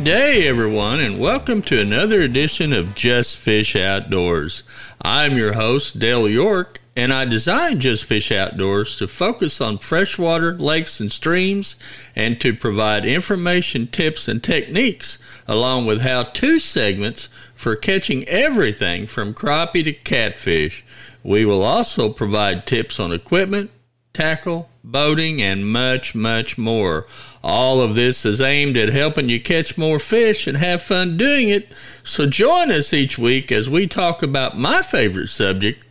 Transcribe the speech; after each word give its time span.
Good 0.00 0.06
day, 0.06 0.48
everyone, 0.48 0.98
and 0.98 1.20
welcome 1.20 1.60
to 1.60 1.78
another 1.78 2.22
edition 2.22 2.72
of 2.72 2.94
Just 2.94 3.36
Fish 3.36 3.76
Outdoors. 3.76 4.62
I'm 5.02 5.36
your 5.36 5.52
host, 5.52 5.98
Dale 5.98 6.26
York, 6.26 6.80
and 6.96 7.12
I 7.12 7.26
designed 7.26 7.82
Just 7.82 8.06
Fish 8.06 8.32
Outdoors 8.32 8.96
to 8.96 9.06
focus 9.06 9.60
on 9.60 9.76
freshwater 9.76 10.54
lakes 10.54 11.00
and 11.00 11.12
streams 11.12 11.76
and 12.16 12.40
to 12.40 12.54
provide 12.54 13.04
information, 13.04 13.88
tips, 13.88 14.26
and 14.26 14.42
techniques, 14.42 15.18
along 15.46 15.84
with 15.84 16.00
how 16.00 16.22
to 16.22 16.58
segments 16.58 17.28
for 17.54 17.76
catching 17.76 18.26
everything 18.26 19.06
from 19.06 19.34
crappie 19.34 19.84
to 19.84 19.92
catfish. 19.92 20.82
We 21.22 21.44
will 21.44 21.62
also 21.62 22.08
provide 22.08 22.66
tips 22.66 22.98
on 22.98 23.12
equipment, 23.12 23.70
tackle, 24.14 24.69
boating, 24.84 25.40
and 25.40 25.70
much, 25.70 26.14
much 26.14 26.56
more. 26.58 27.06
All 27.42 27.80
of 27.80 27.94
this 27.94 28.24
is 28.24 28.40
aimed 28.40 28.76
at 28.76 28.90
helping 28.90 29.28
you 29.28 29.40
catch 29.40 29.78
more 29.78 29.98
fish 29.98 30.46
and 30.46 30.58
have 30.58 30.82
fun 30.82 31.16
doing 31.16 31.48
it. 31.48 31.72
So 32.02 32.26
join 32.26 32.70
us 32.70 32.92
each 32.92 33.18
week 33.18 33.50
as 33.50 33.70
we 33.70 33.86
talk 33.86 34.22
about 34.22 34.58
my 34.58 34.82
favorite 34.82 35.28
subject 35.28 35.82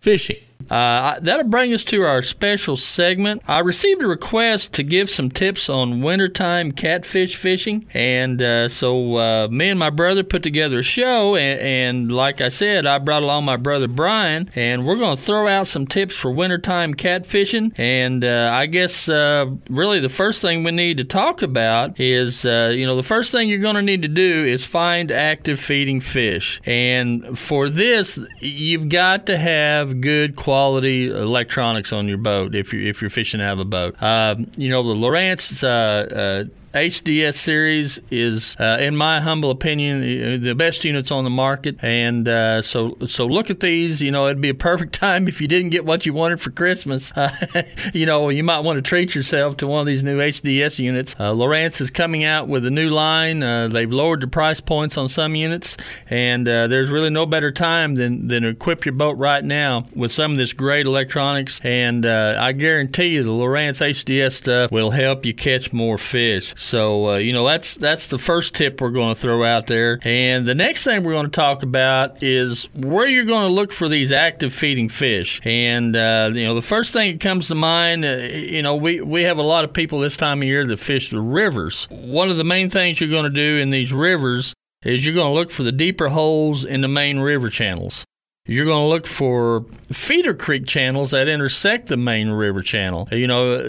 fishing. 0.00 0.45
Uh, 0.70 1.20
that'll 1.20 1.46
bring 1.46 1.72
us 1.72 1.84
to 1.84 2.02
our 2.02 2.22
special 2.22 2.76
segment. 2.76 3.42
I 3.46 3.60
received 3.60 4.02
a 4.02 4.06
request 4.06 4.72
to 4.74 4.82
give 4.82 5.08
some 5.10 5.30
tips 5.30 5.68
on 5.68 6.02
wintertime 6.02 6.72
catfish 6.72 7.36
fishing, 7.36 7.86
and 7.94 8.42
uh, 8.42 8.68
so 8.68 9.16
uh, 9.16 9.48
me 9.48 9.68
and 9.68 9.78
my 9.78 9.90
brother 9.90 10.24
put 10.24 10.42
together 10.42 10.80
a 10.80 10.82
show. 10.82 11.36
And, 11.36 11.60
and, 11.60 12.12
like 12.12 12.40
I 12.40 12.48
said, 12.48 12.86
I 12.86 12.98
brought 12.98 13.22
along 13.22 13.44
my 13.44 13.56
brother 13.56 13.88
Brian, 13.88 14.50
and 14.54 14.86
we're 14.86 14.96
going 14.96 15.16
to 15.16 15.22
throw 15.22 15.46
out 15.46 15.68
some 15.68 15.86
tips 15.86 16.16
for 16.16 16.30
wintertime 16.30 16.94
catfishing. 16.94 17.72
And 17.78 18.24
uh, 18.24 18.50
I 18.52 18.66
guess 18.66 19.08
uh, 19.08 19.46
really 19.68 20.00
the 20.00 20.08
first 20.08 20.42
thing 20.42 20.64
we 20.64 20.72
need 20.72 20.96
to 20.96 21.04
talk 21.04 21.42
about 21.42 21.98
is 22.00 22.44
uh, 22.44 22.72
you 22.74 22.86
know 22.86 22.96
the 22.96 23.02
first 23.02 23.32
thing 23.32 23.48
you're 23.48 23.58
going 23.58 23.76
to 23.76 23.82
need 23.82 24.02
to 24.02 24.08
do 24.08 24.44
is 24.44 24.66
find 24.66 25.10
active 25.12 25.60
feeding 25.60 26.00
fish, 26.00 26.60
and 26.64 27.38
for 27.38 27.68
this 27.68 28.18
you've 28.40 28.88
got 28.88 29.26
to 29.26 29.36
have 29.36 30.00
good 30.00 30.36
quality 30.46 31.08
electronics 31.08 31.92
on 31.92 32.06
your 32.06 32.18
boat 32.18 32.54
if 32.54 32.72
you're 32.72 32.80
if 32.82 33.00
you're 33.00 33.10
fishing 33.10 33.40
out 33.40 33.54
of 33.54 33.58
a 33.58 33.64
boat. 33.64 34.00
Uh, 34.00 34.36
you 34.56 34.68
know 34.68 34.80
the 34.84 34.94
Lowrance 34.94 35.64
uh, 35.64 35.66
uh 36.14 36.44
HDS 36.76 37.36
series 37.36 37.98
is, 38.10 38.54
uh, 38.60 38.76
in 38.78 38.94
my 38.96 39.20
humble 39.20 39.50
opinion, 39.50 40.02
uh, 40.02 40.44
the 40.44 40.54
best 40.54 40.84
units 40.84 41.10
on 41.10 41.24
the 41.24 41.30
market. 41.30 41.82
And 41.82 42.28
uh, 42.28 42.60
so, 42.60 42.98
so 43.06 43.24
look 43.24 43.48
at 43.48 43.60
these. 43.60 44.02
You 44.02 44.10
know, 44.10 44.26
it'd 44.26 44.42
be 44.42 44.50
a 44.50 44.54
perfect 44.54 44.94
time 45.00 45.26
if 45.26 45.40
you 45.40 45.48
didn't 45.48 45.70
get 45.70 45.86
what 45.86 46.04
you 46.04 46.12
wanted 46.12 46.38
for 46.38 46.50
Christmas. 46.50 47.12
Uh, 47.16 47.34
you 47.94 48.04
know, 48.04 48.28
you 48.28 48.44
might 48.44 48.60
want 48.60 48.76
to 48.76 48.82
treat 48.82 49.14
yourself 49.14 49.56
to 49.56 49.66
one 49.66 49.80
of 49.80 49.86
these 49.86 50.04
new 50.04 50.18
HDS 50.18 50.78
units. 50.78 51.16
Uh, 51.18 51.32
Lowrance 51.32 51.80
is 51.80 51.90
coming 51.90 52.24
out 52.24 52.46
with 52.46 52.66
a 52.66 52.70
new 52.70 52.90
line. 52.90 53.42
Uh, 53.42 53.68
they've 53.68 53.90
lowered 53.90 54.20
the 54.20 54.26
price 54.26 54.60
points 54.60 54.98
on 54.98 55.08
some 55.08 55.34
units, 55.34 55.78
and 56.10 56.46
there's 56.46 56.90
really 56.90 57.10
no 57.10 57.24
better 57.24 57.50
time 57.50 57.94
than 57.94 58.28
than 58.28 58.44
equip 58.44 58.84
your 58.84 58.92
boat 58.92 59.16
right 59.16 59.44
now 59.44 59.86
with 59.94 60.12
some 60.12 60.32
of 60.32 60.38
this 60.38 60.52
great 60.52 60.86
electronics. 60.86 61.58
And 61.64 62.04
I 62.04 62.52
guarantee 62.52 63.08
you, 63.14 63.22
the 63.22 63.30
Lowrance 63.30 63.80
HDS 63.80 64.32
stuff 64.32 64.70
will 64.70 64.90
help 64.90 65.24
you 65.24 65.32
catch 65.32 65.72
more 65.72 65.96
fish. 65.96 66.52
So 66.66 67.10
uh, 67.10 67.16
you 67.18 67.32
know 67.32 67.46
that's 67.46 67.74
that's 67.74 68.08
the 68.08 68.18
first 68.18 68.54
tip 68.54 68.80
we're 68.80 68.90
going 68.90 69.14
to 69.14 69.20
throw 69.20 69.44
out 69.44 69.68
there. 69.68 70.00
And 70.02 70.46
the 70.46 70.54
next 70.54 70.82
thing 70.82 71.04
we're 71.04 71.12
going 71.12 71.26
to 71.26 71.30
talk 71.30 71.62
about 71.62 72.22
is 72.22 72.68
where 72.74 73.06
you're 73.06 73.24
going 73.24 73.46
to 73.46 73.52
look 73.52 73.72
for 73.72 73.88
these 73.88 74.10
active 74.10 74.52
feeding 74.52 74.88
fish. 74.88 75.40
And 75.44 75.94
uh, 75.94 76.32
you 76.34 76.44
know 76.44 76.56
the 76.56 76.62
first 76.62 76.92
thing 76.92 77.12
that 77.12 77.20
comes 77.20 77.46
to 77.48 77.54
mind, 77.54 78.04
uh, 78.04 78.16
you 78.32 78.62
know 78.62 78.74
we 78.74 79.00
we 79.00 79.22
have 79.22 79.38
a 79.38 79.42
lot 79.42 79.64
of 79.64 79.72
people 79.72 80.00
this 80.00 80.16
time 80.16 80.42
of 80.42 80.48
year 80.48 80.66
that 80.66 80.78
fish 80.78 81.10
the 81.10 81.20
rivers. 81.20 81.86
One 81.90 82.30
of 82.30 82.36
the 82.36 82.44
main 82.44 82.68
things 82.68 83.00
you're 83.00 83.10
going 83.10 83.24
to 83.24 83.30
do 83.30 83.58
in 83.58 83.70
these 83.70 83.92
rivers 83.92 84.52
is 84.84 85.04
you're 85.04 85.14
going 85.14 85.30
to 85.32 85.38
look 85.38 85.52
for 85.52 85.62
the 85.62 85.72
deeper 85.72 86.08
holes 86.08 86.64
in 86.64 86.80
the 86.80 86.88
main 86.88 87.20
river 87.20 87.48
channels. 87.48 88.04
You're 88.46 88.64
going 88.64 88.82
to 88.82 88.88
look 88.88 89.06
for 89.06 89.64
feeder 89.92 90.34
creek 90.34 90.66
channels 90.66 91.10
that 91.10 91.28
intersect 91.28 91.88
the 91.88 91.96
main 91.96 92.30
river 92.30 92.62
channel. 92.62 93.08
You 93.10 93.26
know, 93.26 93.64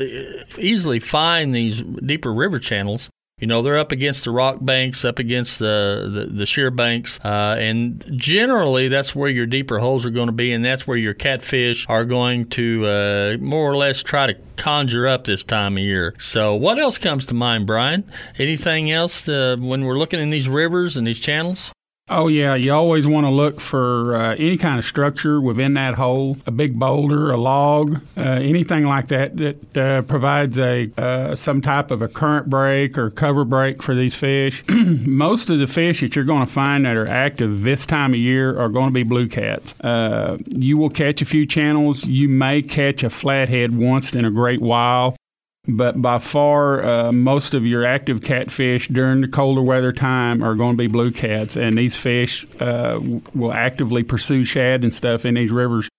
easily 0.57 0.99
find 0.99 1.53
these 1.53 1.81
deeper 1.81 2.33
river 2.33 2.59
channels. 2.59 3.09
You 3.39 3.45
know, 3.45 3.61
they're 3.61 3.77
up 3.77 3.91
against 3.91 4.23
the 4.23 4.31
rock 4.31 4.57
banks, 4.61 5.05
up 5.05 5.19
against 5.19 5.59
the, 5.59 6.09
the, 6.11 6.33
the 6.33 6.45
sheer 6.47 6.71
banks, 6.71 7.19
uh, 7.23 7.55
and 7.59 8.03
generally 8.15 8.87
that's 8.87 9.13
where 9.13 9.29
your 9.29 9.45
deeper 9.45 9.77
holes 9.77 10.07
are 10.07 10.09
going 10.09 10.25
to 10.25 10.31
be, 10.31 10.51
and 10.53 10.65
that's 10.65 10.87
where 10.87 10.97
your 10.97 11.13
catfish 11.13 11.85
are 11.87 12.03
going 12.03 12.49
to 12.49 12.85
uh, 12.87 13.37
more 13.39 13.71
or 13.71 13.77
less 13.77 14.01
try 14.01 14.25
to 14.25 14.33
conjure 14.55 15.05
up 15.05 15.25
this 15.25 15.43
time 15.43 15.77
of 15.77 15.83
year. 15.83 16.15
So, 16.17 16.55
what 16.55 16.79
else 16.79 16.97
comes 16.97 17.27
to 17.27 17.35
mind, 17.35 17.67
Brian? 17.67 18.11
Anything 18.39 18.89
else 18.89 19.29
uh, 19.29 19.55
when 19.59 19.85
we're 19.85 19.99
looking 19.99 20.19
in 20.19 20.31
these 20.31 20.49
rivers 20.49 20.97
and 20.97 21.05
these 21.05 21.19
channels? 21.19 21.71
Oh, 22.09 22.29
yeah. 22.29 22.55
You 22.55 22.73
always 22.73 23.05
want 23.05 23.25
to 23.25 23.29
look 23.29 23.59
for 23.59 24.15
uh, 24.15 24.35
any 24.35 24.57
kind 24.57 24.79
of 24.79 24.85
structure 24.85 25.41
within 25.41 25.73
that 25.73 25.95
hole 25.95 26.37
a 26.45 26.51
big 26.51 26.79
boulder, 26.79 27.31
a 27.31 27.37
log, 27.37 27.99
uh, 28.15 28.21
anything 28.21 28.85
like 28.85 29.09
that 29.09 29.35
that 29.37 29.77
uh, 29.77 30.01
provides 30.03 30.57
a 30.57 30.89
uh, 30.97 31.35
some 31.35 31.61
type 31.61 31.91
of 31.91 32.01
a 32.01 32.07
current 32.07 32.49
break 32.49 32.97
or 32.97 33.09
cover 33.09 33.43
break 33.43 33.83
for 33.83 33.93
these 33.93 34.15
fish. 34.15 34.63
Most 34.69 35.49
of 35.49 35.59
the 35.59 35.67
fish 35.67 35.99
that 35.99 36.15
you're 36.15 36.23
going 36.23 36.45
to 36.45 36.51
find 36.51 36.85
that 36.85 36.95
are 36.95 37.07
active 37.07 37.63
this 37.63 37.85
time 37.85 38.13
of 38.13 38.19
year 38.19 38.57
are 38.57 38.69
going 38.69 38.87
to 38.87 38.93
be 38.93 39.03
blue 39.03 39.27
cats. 39.27 39.73
Uh, 39.81 40.37
you 40.47 40.77
will 40.77 40.89
catch 40.89 41.21
a 41.21 41.25
few 41.25 41.45
channels. 41.45 42.05
You 42.05 42.29
may 42.29 42.61
catch 42.61 43.03
a 43.03 43.09
flathead 43.09 43.75
once 43.75 44.13
in 44.13 44.23
a 44.23 44.31
great 44.31 44.61
while 44.61 45.17
but 45.67 46.01
by 46.01 46.17
far 46.19 46.83
uh, 46.83 47.11
most 47.11 47.53
of 47.53 47.65
your 47.65 47.85
active 47.85 48.21
catfish 48.21 48.87
during 48.87 49.21
the 49.21 49.27
colder 49.27 49.61
weather 49.61 49.91
time 49.91 50.43
are 50.43 50.55
going 50.55 50.73
to 50.73 50.77
be 50.77 50.87
blue 50.87 51.11
cats 51.11 51.55
and 51.55 51.77
these 51.77 51.95
fish 51.95 52.45
uh, 52.59 52.99
will 53.33 53.53
actively 53.53 54.03
pursue 54.03 54.45
shad 54.45 54.83
and 54.83 54.93
stuff 54.93 55.25
in 55.25 55.33
these 55.33 55.51
rivers. 55.51 55.89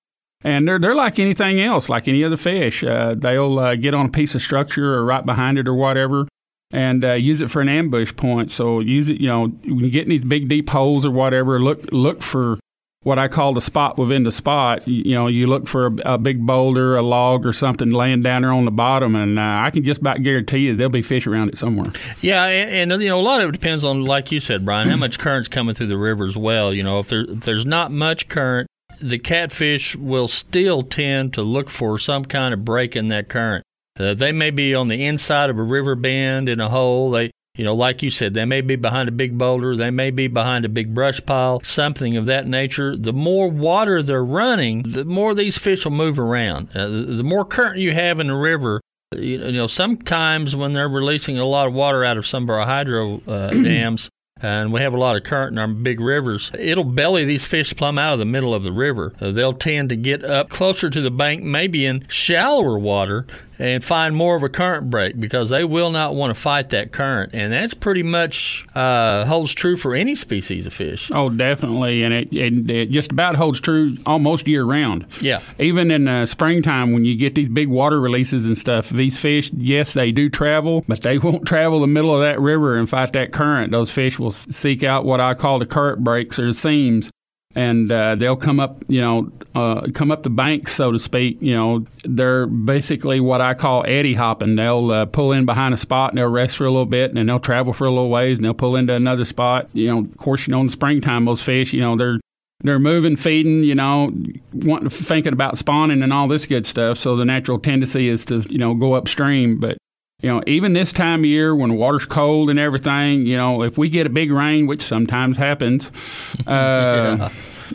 And 0.43 0.67
they're, 0.67 0.79
they're 0.79 0.95
like 0.95 1.19
anything 1.19 1.61
else 1.61 1.89
like 1.89 2.09
any 2.09 2.23
other 2.25 2.37
fish. 2.37 2.83
Uh, 2.83 3.15
they'll 3.15 3.59
uh, 3.59 3.75
get 3.75 3.93
on 3.93 4.06
a 4.06 4.11
piece 4.11 4.34
of 4.34 4.43
structure 4.43 4.95
or 4.95 5.05
right 5.05 5.27
behind 5.27 5.59
it 5.59 5.69
or 5.69 5.75
whatever 5.75 6.27
and 6.71 7.05
uh, 7.05 7.15
use 7.15 7.41
it 7.41 7.50
for 7.50 7.61
an 7.61 7.69
ambush 7.69 8.15
point. 8.17 8.50
So 8.50 8.81
use 8.81 9.11
it 9.11 9.21
you 9.21 9.29
know 9.29 9.49
when 9.49 9.81
you 9.81 9.91
get 9.91 10.05
in 10.05 10.11
these 10.11 10.25
big 10.25 10.49
deep 10.49 10.71
holes 10.71 11.05
or 11.05 11.11
whatever 11.11 11.61
look 11.61 11.93
look 11.93 12.23
for 12.23 12.59
what 13.03 13.19
I 13.19 13.28
call 13.28 13.54
the 13.54 13.60
spot 13.60 13.97
within 13.97 14.25
the 14.25 14.32
spot. 14.32 14.86
You, 14.88 15.03
you 15.04 15.14
know, 15.14 15.26
you 15.28 15.47
look 15.47 15.69
for 15.69 15.86
a, 15.86 16.14
a, 16.14 16.19
big 16.19 16.44
boulder, 16.44 16.97
a 16.97 17.03
log, 17.03 17.47
or 17.47 17.53
something 17.53 17.91
laying 17.91 18.22
down 18.22 18.42
there 18.42 18.53
on 18.53 18.64
the 18.64 18.70
bottom, 18.70 19.14
and 19.14 19.38
uh, 19.38 19.42
I 19.42 19.70
can 19.70 19.84
just 19.84 20.00
about 20.00 20.22
guarantee 20.22 20.59
you 20.59 20.76
there'll 20.76 20.91
be 20.91 21.03
fish 21.03 21.26
around 21.26 21.48
it 21.48 21.58
somewhere. 21.58 21.92
Yeah, 22.20 22.44
and, 22.44 22.92
and, 22.92 23.03
you 23.03 23.08
know, 23.08 23.20
a 23.20 23.22
lot 23.22 23.41
of 23.41 23.48
it 23.48 23.53
depends 23.53 23.84
on, 23.84 24.03
like 24.03 24.32
you 24.32 24.41
said, 24.41 24.64
Brian, 24.64 24.88
how 24.88 24.97
much 24.97 25.19
current's 25.19 25.48
coming 25.48 25.75
through 25.75 25.87
the 25.87 25.98
river 25.98 26.26
as 26.26 26.37
well. 26.37 26.75
You 26.75 26.82
know, 26.82 26.98
if, 26.98 27.08
there, 27.08 27.22
if 27.22 27.41
there's 27.41 27.66
not 27.66 27.92
much 27.92 28.28
current, 28.28 28.69
the 29.00 29.19
catfish 29.19 29.94
will 29.94 30.28
still 30.28 30.82
tend 30.82 31.32
to 31.34 31.42
look 31.42 31.70
for 31.70 31.98
some 31.98 32.25
kind 32.25 32.53
of 32.53 32.64
break 32.64 32.97
in 32.97 33.08
that 33.08 33.28
current. 33.28 33.64
Uh, 33.98 34.14
they 34.14 34.32
may 34.32 34.50
be 34.50 34.75
on 34.75 34.88
the 34.88 35.04
inside 35.04 35.50
of 35.50 35.58
a 35.58 35.62
river 35.62 35.94
bend 35.94 36.48
in 36.48 36.60
a 36.60 36.69
hole. 36.69 37.10
They 37.10 37.31
you 37.58 37.64
know, 37.64 37.74
like 37.74 38.04
you 38.04 38.10
said, 38.10 38.34
they 38.34 38.44
may 38.44 38.60
be 38.60 38.76
behind 38.76 39.08
a 39.08 39.12
big 39.12 39.36
boulder, 39.36 39.76
they 39.76 39.91
may 39.91 40.12
be 40.12 40.28
behind 40.28 40.64
a 40.64 40.69
big 40.69 40.94
brush 40.94 41.20
pile, 41.26 41.60
something 41.64 42.16
of 42.16 42.26
that 42.26 42.46
nature. 42.46 42.96
The 42.96 43.12
more 43.12 43.50
water 43.50 44.00
they're 44.00 44.24
running, 44.24 44.84
the 44.84 45.05
more 45.05 45.34
these 45.34 45.58
fish 45.58 45.84
will 45.84 45.90
move 45.90 46.20
around. 46.20 46.70
Uh, 46.72 46.87
the, 46.87 47.25
more 47.25 47.44
current 47.44 47.81
you 47.81 47.93
have 47.93 48.20
in 48.20 48.28
the 48.28 48.37
river, 48.37 48.81
you 49.12 49.38
know, 49.50 49.66
sometimes 49.66 50.55
when 50.55 50.72
they're 50.72 50.88
releasing 50.88 51.37
a 51.37 51.44
lot 51.44 51.66
of 51.66 51.75
water 51.75 52.05
out 52.05 52.16
of 52.16 52.28
some 52.28 52.44
of 52.44 52.50
our 52.50 52.64
hydro 52.64 53.20
uh, 53.26 53.50
dams, 53.62 54.08
and 54.40 54.72
we 54.72 54.81
have 54.81 54.94
a 54.94 54.99
lot 54.99 55.16
of 55.16 55.25
current 55.25 55.50
in 55.50 55.58
our 55.58 55.66
big 55.66 55.99
rivers, 55.99 56.52
it'll 56.56 56.84
belly 56.84 57.25
these 57.25 57.44
fish 57.44 57.75
plumb 57.75 57.99
out 57.99 58.12
of 58.12 58.20
the 58.20 58.25
middle 58.25 58.54
of 58.54 58.62
the 58.62 58.70
river. 58.70 59.12
Uh, 59.20 59.32
they'll 59.32 59.52
tend 59.52 59.88
to 59.88 59.96
get 59.96 60.22
up 60.22 60.49
closer 60.49 60.88
to 60.90 61.00
the 61.00 61.11
bank, 61.11 61.43
maybe 61.43 61.84
in 61.84 62.06
shallower 62.08 62.78
water, 62.78 63.26
and 63.58 63.84
find 63.84 64.14
more 64.14 64.37
of 64.37 64.43
a 64.43 64.49
current 64.49 64.90
break 64.90 65.19
because 65.19 65.50
they 65.50 65.64
will 65.64 65.90
not 65.90 66.14
want 66.14 66.34
to 66.34 66.40
fight 66.40 66.70
that 66.70 66.93
current. 66.93 67.34
And 67.34 67.52
that's 67.52 67.75
pretty 67.75 68.02
much 68.02 68.66
uh, 68.75 69.25
holds 69.25 69.52
true 69.55 69.76
for 69.76 69.94
any 69.94 70.14
species 70.14 70.66
of 70.66 70.75
fish. 70.75 71.10
Oh, 71.12 71.28
definitely. 71.28 72.02
And 72.02 72.14
it, 72.14 72.32
it, 72.32 72.70
it, 72.70 72.90
just 72.90 73.12
about 73.12 73.37
holds 73.37 73.60
true 73.60 73.96
almost 74.06 74.46
year 74.46 74.64
round. 74.64 75.06
Yeah. 75.20 75.40
Even 75.58 75.90
in 75.90 76.05
the 76.05 76.26
springtime 76.26 76.93
when 76.93 77.05
you 77.05 77.16
get 77.16 77.34
these 77.34 77.49
big 77.49 77.69
water 77.69 78.00
releases 78.00 78.44
and 78.46 78.56
stuff, 78.56 78.90
these 78.90 79.19
fish, 79.19 79.50
yes, 79.52 79.93
they 79.93 80.12
do 80.12 80.28
travel, 80.28 80.84
but 80.87 81.02
they 81.02 81.19
won't 81.19 81.46
travel 81.46 81.81
the 81.81 81.87
middle 81.87 82.14
of 82.14 82.20
that 82.20 82.40
river 82.40 82.76
and 82.76 82.88
fight 82.88 83.12
that 83.12 83.32
current. 83.32 83.72
Those 83.72 83.90
fish 83.90 84.19
will 84.19 84.31
seek 84.31 84.82
out 84.82 85.04
what 85.04 85.20
I 85.20 85.34
call 85.34 85.58
the 85.58 85.66
current 85.66 86.04
breaks 86.04 86.38
or 86.38 86.46
the 86.46 86.54
seams 86.54 87.11
and 87.55 87.91
uh, 87.91 88.15
they'll 88.15 88.37
come 88.37 88.61
up, 88.61 88.85
you 88.89 89.00
know, 89.00 89.33
uh, 89.55 89.87
come 89.95 90.11
up 90.11 90.23
the 90.23 90.31
bank, 90.31 90.69
so 90.69 90.93
to 90.93 90.99
speak. 90.99 91.39
You 91.41 91.55
know, 91.55 91.87
they're 92.05 92.47
basically 92.47 93.21
what 93.21 93.41
I 93.41 93.55
call 93.55 93.85
eddy 93.87 94.15
hopping. 94.15 94.56
They'll 94.56 94.91
uh, 94.91 95.06
pull 95.06 95.33
in 95.33 95.47
behind 95.47 95.75
a 95.75 95.77
spot 95.77 96.11
and 96.11 96.19
they'll 96.19 96.29
rest 96.29 96.56
for 96.56 96.67
a 96.67 96.71
little 96.71 96.87
bit, 96.87 97.11
and 97.11 97.17
then 97.17 97.27
they'll 97.27 97.41
travel 97.41 97.73
for 97.73 97.87
a 97.87 97.91
little 97.91 98.11
ways, 98.11 98.39
and 98.39 98.45
they'll 98.45 98.55
pull 98.55 98.77
into 98.77 98.95
another 98.95 99.25
spot. 99.25 99.69
You 99.73 99.87
know, 99.89 99.99
of 100.00 100.17
course, 100.19 100.47
you 100.47 100.53
know, 100.53 100.61
in 100.61 100.67
the 100.67 100.73
springtime, 100.73 101.25
those 101.25 101.43
fish, 101.43 101.73
you 101.73 101.81
know, 101.81 101.97
they're 101.97 102.21
they're 102.61 102.79
moving, 102.79 103.17
feeding, 103.17 103.62
you 103.62 103.75
know, 103.75 104.12
wanting, 104.53 104.91
thinking 104.91 105.33
about 105.33 105.59
spawning 105.59 106.03
and 106.03 106.12
all 106.12 106.29
this 106.29 106.45
good 106.45 106.67
stuff. 106.67 106.99
So 106.99 107.17
the 107.17 107.25
natural 107.25 107.59
tendency 107.59 108.09
is 108.09 108.25
to, 108.27 108.41
you 108.50 108.59
know, 108.59 108.75
go 108.75 108.95
upstream. 108.95 109.61
But 109.61 109.79
you 110.20 110.29
know, 110.29 110.43
even 110.49 110.73
this 110.73 110.93
time 110.93 111.20
of 111.20 111.26
year 111.26 111.55
when 111.55 111.76
water's 111.76 112.05
cold 112.05 112.50
and 112.50 112.59
everything, 112.59 113.25
you 113.25 113.37
know, 113.37 113.62
if 113.62 113.79
we 113.79 113.88
get 113.88 114.05
a 114.05 114.11
big 114.11 114.32
rain, 114.32 114.67
which 114.67 114.82
sometimes 114.82 115.37
happens, 115.37 115.87
uh, 116.47 117.17
yeah 117.19 117.29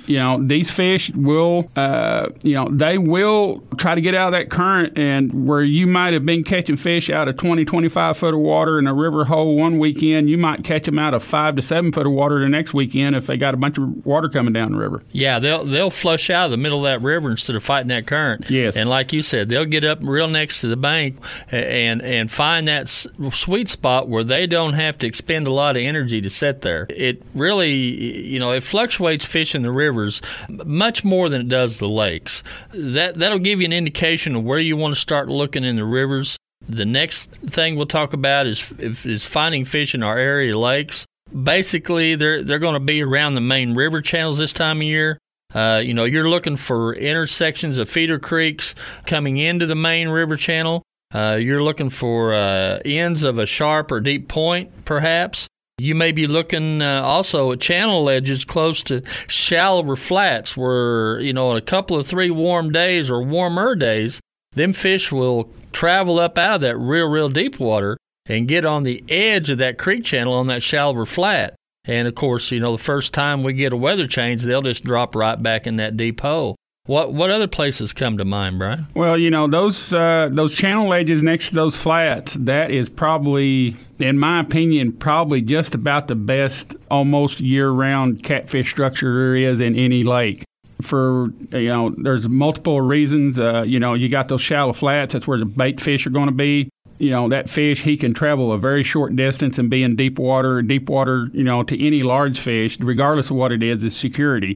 you 0.06 0.18
know, 0.18 0.46
these 0.46 0.70
fish 0.70 1.12
will, 1.12 1.70
uh, 1.76 2.30
you 2.42 2.54
know, 2.54 2.68
they 2.70 2.98
will 2.98 3.64
try 3.78 3.96
to 3.96 4.02
get 4.02 4.16
out 4.16 4.28
of 4.28 4.34
that 4.34 4.50
current. 4.50 4.98
And 4.98 5.48
where 5.48 5.64
you 5.64 5.88
might 5.88 6.14
have 6.14 6.26
been 6.26 6.44
catching 6.44 6.78
fish 6.78 7.10
out 7.10 7.28
of 7.28 7.38
20, 7.38 7.66
25 7.66 8.18
foot 8.18 8.34
of 8.34 8.40
water 8.40 8.80
in 8.80 8.88
a 8.88 8.94
river 8.94 9.26
hole 9.26 9.56
one 9.56 9.80
weekend, 9.80 10.30
you 10.30 10.38
might 10.38 10.64
catch 10.64 10.86
them 10.86 11.00
out 11.00 11.14
of 11.14 11.24
five 11.24 11.56
to 11.56 11.62
seven 11.62 11.92
foot 11.92 12.06
of 12.06 12.12
water 12.12 12.40
the 12.40 12.50
next 12.50 12.74
weekend 12.74 13.16
if 13.16 13.28
they 13.28 13.38
got 13.38 13.54
a 13.54 13.58
bunch 13.58 13.78
of 13.78 14.06
water 14.06 14.30
coming 14.30 14.54
down 14.54 14.74
the 14.74 14.78
river. 14.78 15.04
Yeah, 15.12 15.40
they'll 15.40 15.66
they'll 15.66 15.90
flush 15.90 16.30
out 16.30 16.46
of 16.46 16.52
the 16.52 16.58
middle 16.58 16.86
of 16.86 16.92
that 16.92 17.06
river 17.06 17.32
instead 17.32 17.56
of 17.56 17.64
fighting 17.64 17.88
that 17.90 18.08
current. 18.08 18.50
Yes. 18.50 18.76
And 18.76 18.90
like 18.90 19.14
you 19.14 19.22
said, 19.22 19.50
they'll 19.50 19.66
get 19.66 19.84
up 19.84 20.00
real 20.02 20.28
next 20.28 20.62
to 20.62 20.68
the 20.68 20.78
bank 20.78 21.18
and 21.50 22.02
and 22.02 22.32
find 22.32 22.68
that 22.68 22.90
sweet 22.90 23.70
spot 23.70 24.10
where 24.10 24.24
they 24.24 24.48
don't 24.48 24.74
have 24.74 24.98
to 25.00 25.08
expend 25.08 25.48
a 25.48 25.52
lot 25.52 25.78
of 25.78 25.84
energy 25.84 26.22
to 26.22 26.30
sit 26.30 26.62
there. 26.62 26.88
It 26.90 27.22
really, 27.34 27.74
you 27.74 28.40
know, 28.40 28.52
it 28.52 28.64
fluctuates 28.64 29.26
fish 29.26 29.56
in 29.56 29.62
the 29.62 29.72
river 29.72 29.93
rivers 29.94 30.22
much 30.50 31.04
more 31.04 31.30
than 31.30 31.42
it 31.42 31.48
does 31.48 31.78
the 31.78 31.90
lakes. 31.90 32.44
That 32.74 33.16
that'll 33.16 33.40
give 33.40 33.60
you 33.60 33.66
an 33.66 33.74
indication 33.74 34.36
of 34.36 34.44
where 34.44 34.60
you 34.60 34.76
want 34.76 34.96
to 34.96 35.00
start 35.00 35.30
looking 35.30 35.64
in 35.64 35.76
the 35.76 35.86
rivers. 35.86 36.38
The 36.68 36.86
next 36.86 37.32
thing 37.32 37.76
we'll 37.76 37.86
talk 37.86 38.14
about 38.14 38.48
is 38.48 38.72
is 38.80 39.26
finding 39.26 39.66
fish 39.66 39.94
in 39.94 40.04
our 40.04 40.18
area 40.18 40.58
lakes. 40.58 41.06
Basically, 41.32 42.16
they're 42.16 42.44
they're 42.44 42.60
going 42.60 42.74
to 42.74 42.80
be 42.80 43.02
around 43.02 43.36
the 43.36 43.42
main 43.42 43.76
river 43.76 44.02
channels 44.02 44.38
this 44.38 44.54
time 44.54 44.78
of 44.78 44.84
year. 44.84 45.18
Uh, 45.54 45.82
you 45.84 45.94
know, 45.94 46.06
you're 46.06 46.30
looking 46.30 46.58
for 46.58 46.96
intersections 46.96 47.78
of 47.78 47.90
feeder 47.90 48.18
creeks 48.18 48.74
coming 49.06 49.38
into 49.38 49.66
the 49.66 49.76
main 49.76 50.10
river 50.10 50.36
channel. 50.36 50.82
Uh, 51.14 51.38
you're 51.40 51.62
looking 51.62 51.92
for 51.92 52.34
uh, 52.34 52.80
ends 52.84 53.22
of 53.22 53.38
a 53.38 53.46
sharp 53.46 53.92
or 53.92 54.00
deep 54.00 54.28
point, 54.28 54.72
perhaps. 54.84 55.48
You 55.84 55.96
may 55.96 56.14
be 56.14 56.28
looking 56.28 56.82
uh, 56.82 57.02
also 57.02 57.52
at 57.52 57.60
channel 57.60 58.10
edges 58.10 58.46
close 58.46 58.84
to 58.84 59.04
shallower 59.28 59.98
flats 59.98 60.56
where, 60.56 61.20
you 61.20 61.34
know, 61.34 61.52
in 61.52 61.58
a 61.58 61.62
couple 61.62 61.98
of 61.98 62.08
three 62.08 62.32
warm 62.32 62.72
days 62.72 63.10
or 63.10 63.22
warmer 63.22 63.76
days, 63.76 64.22
them 64.52 64.72
fish 64.72 65.12
will 65.12 65.52
travel 65.74 66.20
up 66.20 66.38
out 66.38 66.56
of 66.56 66.62
that 66.62 66.78
real, 66.78 67.10
real 67.10 67.28
deep 67.28 67.60
water 67.60 67.98
and 68.28 68.48
get 68.48 68.64
on 68.64 68.84
the 68.84 69.04
edge 69.10 69.50
of 69.50 69.58
that 69.58 69.78
creek 69.78 70.06
channel 70.06 70.34
on 70.34 70.48
that 70.48 70.64
shallower 70.64 71.06
flat. 71.06 71.54
And 71.84 72.08
of 72.08 72.16
course, 72.16 72.50
you 72.50 72.62
know, 72.62 72.78
the 72.78 72.82
first 72.82 73.14
time 73.14 73.44
we 73.44 73.52
get 73.52 73.74
a 73.74 73.78
weather 73.78 74.08
change, 74.08 74.44
they'll 74.44 74.62
just 74.62 74.86
drop 74.86 75.18
right 75.18 75.44
back 75.44 75.68
in 75.68 75.76
that 75.76 75.98
deep 75.98 76.22
hole. 76.22 76.56
What 76.86 77.14
what 77.14 77.30
other 77.30 77.48
places 77.48 77.94
come 77.94 78.18
to 78.18 78.26
mind, 78.26 78.60
Brian? 78.60 78.88
Well, 78.94 79.18
you 79.18 79.30
know 79.30 79.48
those 79.48 79.94
uh, 79.94 80.28
those 80.30 80.54
channel 80.54 80.94
edges 80.94 81.24
next 81.24 81.48
to 81.50 81.56
those 81.56 81.78
flats. 81.78 82.34
That 82.34 82.72
is 82.72 82.90
probably, 82.90 83.78
in 84.00 84.20
my 84.20 84.42
opinion, 84.42 84.92
probably 84.92 85.40
just 85.40 85.76
about 85.76 86.10
the 86.10 86.16
best 86.16 86.76
almost 86.92 87.40
year 87.40 87.70
round 87.70 88.22
catfish 88.24 88.70
structure 88.70 89.16
there 89.16 89.36
is 89.38 89.62
in 89.62 89.78
any 89.78 90.04
lake. 90.04 90.44
For 90.82 91.30
you 91.54 91.70
know, 91.70 91.96
there's 91.98 92.28
multiple 92.28 92.82
reasons. 92.82 93.40
Uh, 93.40 93.64
you 93.66 93.80
know, 93.80 93.94
you 93.94 94.10
got 94.10 94.28
those 94.28 94.42
shallow 94.42 94.74
flats. 94.74 95.14
That's 95.14 95.26
where 95.26 95.40
the 95.40 95.46
bait 95.46 95.80
fish 95.80 96.06
are 96.06 96.10
going 96.10 96.28
to 96.28 96.34
be 96.34 96.70
you 97.00 97.12
know 97.12 97.30
that 97.30 97.50
fish 97.50 97.82
he 97.82 97.96
can 97.96 98.14
travel 98.14 98.52
a 98.52 98.58
very 98.58 98.84
short 98.84 99.16
distance 99.16 99.58
and 99.58 99.70
be 99.70 99.84
in 99.84 99.96
deep 99.96 100.20
water 100.20 100.62
deep 100.62 100.88
water 100.88 101.28
you 101.34 101.44
know 101.44 101.64
to 101.64 101.86
any 101.86 102.04
large 102.04 102.40
fish 102.40 102.78
regardless 102.80 103.32
of 103.32 103.36
what 103.36 103.52
it 103.52 103.64
is 103.64 103.84
is 103.84 103.96
security 103.96 104.54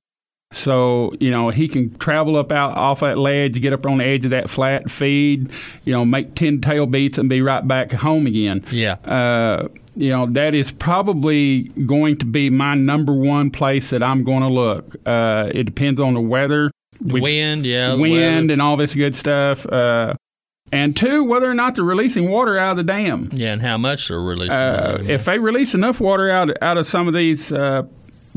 so, 0.53 1.13
you 1.19 1.29
know, 1.29 1.49
he 1.49 1.67
can 1.67 1.97
travel 1.97 2.38
up 2.38 2.51
out 2.51 2.77
off 2.77 3.01
that 3.01 3.17
ledge, 3.17 3.59
get 3.61 3.73
up 3.73 3.85
on 3.85 3.97
the 3.97 4.05
edge 4.05 4.23
of 4.23 4.31
that 4.31 4.49
flat, 4.49 4.89
feed, 4.89 5.49
you 5.83 5.94
know, 5.94 6.05
make 6.05 6.35
10 6.35 6.61
tail 6.61 6.85
beats 6.85 7.17
and 7.17 7.27
be 7.27 7.41
right 7.41 7.67
back 7.67 7.91
home 7.91 8.27
again. 8.27 8.63
Yeah. 8.71 8.94
Uh, 8.94 9.67
you 9.95 10.09
know, 10.09 10.27
that 10.27 10.53
is 10.53 10.71
probably 10.71 11.63
going 11.85 12.17
to 12.19 12.25
be 12.25 12.49
my 12.49 12.75
number 12.75 13.13
one 13.13 13.51
place 13.51 13.89
that 13.89 14.01
I'm 14.01 14.23
going 14.23 14.41
to 14.41 14.47
look. 14.47 14.95
Uh, 15.05 15.51
it 15.53 15.63
depends 15.63 15.99
on 15.99 16.13
the 16.13 16.21
weather. 16.21 16.71
We, 17.01 17.19
wind, 17.19 17.65
yeah. 17.65 17.95
Wind 17.95 18.49
and 18.49 18.61
all 18.61 18.77
this 18.77 18.94
good 18.94 19.15
stuff. 19.15 19.65
Uh, 19.65 20.13
and 20.71 20.95
two, 20.95 21.23
whether 21.23 21.49
or 21.49 21.53
not 21.53 21.75
they're 21.75 21.83
releasing 21.83 22.29
water 22.29 22.57
out 22.57 22.71
of 22.71 22.77
the 22.77 22.83
dam. 22.83 23.29
Yeah, 23.33 23.53
and 23.53 23.61
how 23.61 23.77
much 23.77 24.07
they're 24.07 24.19
releasing. 24.19 24.51
Uh, 24.51 25.03
if 25.07 25.25
they 25.25 25.39
release 25.39 25.73
enough 25.73 25.99
water 25.99 26.29
out 26.29 26.51
out 26.61 26.77
of 26.77 26.85
some 26.85 27.07
of 27.07 27.13
these 27.13 27.51
uh, 27.51 27.83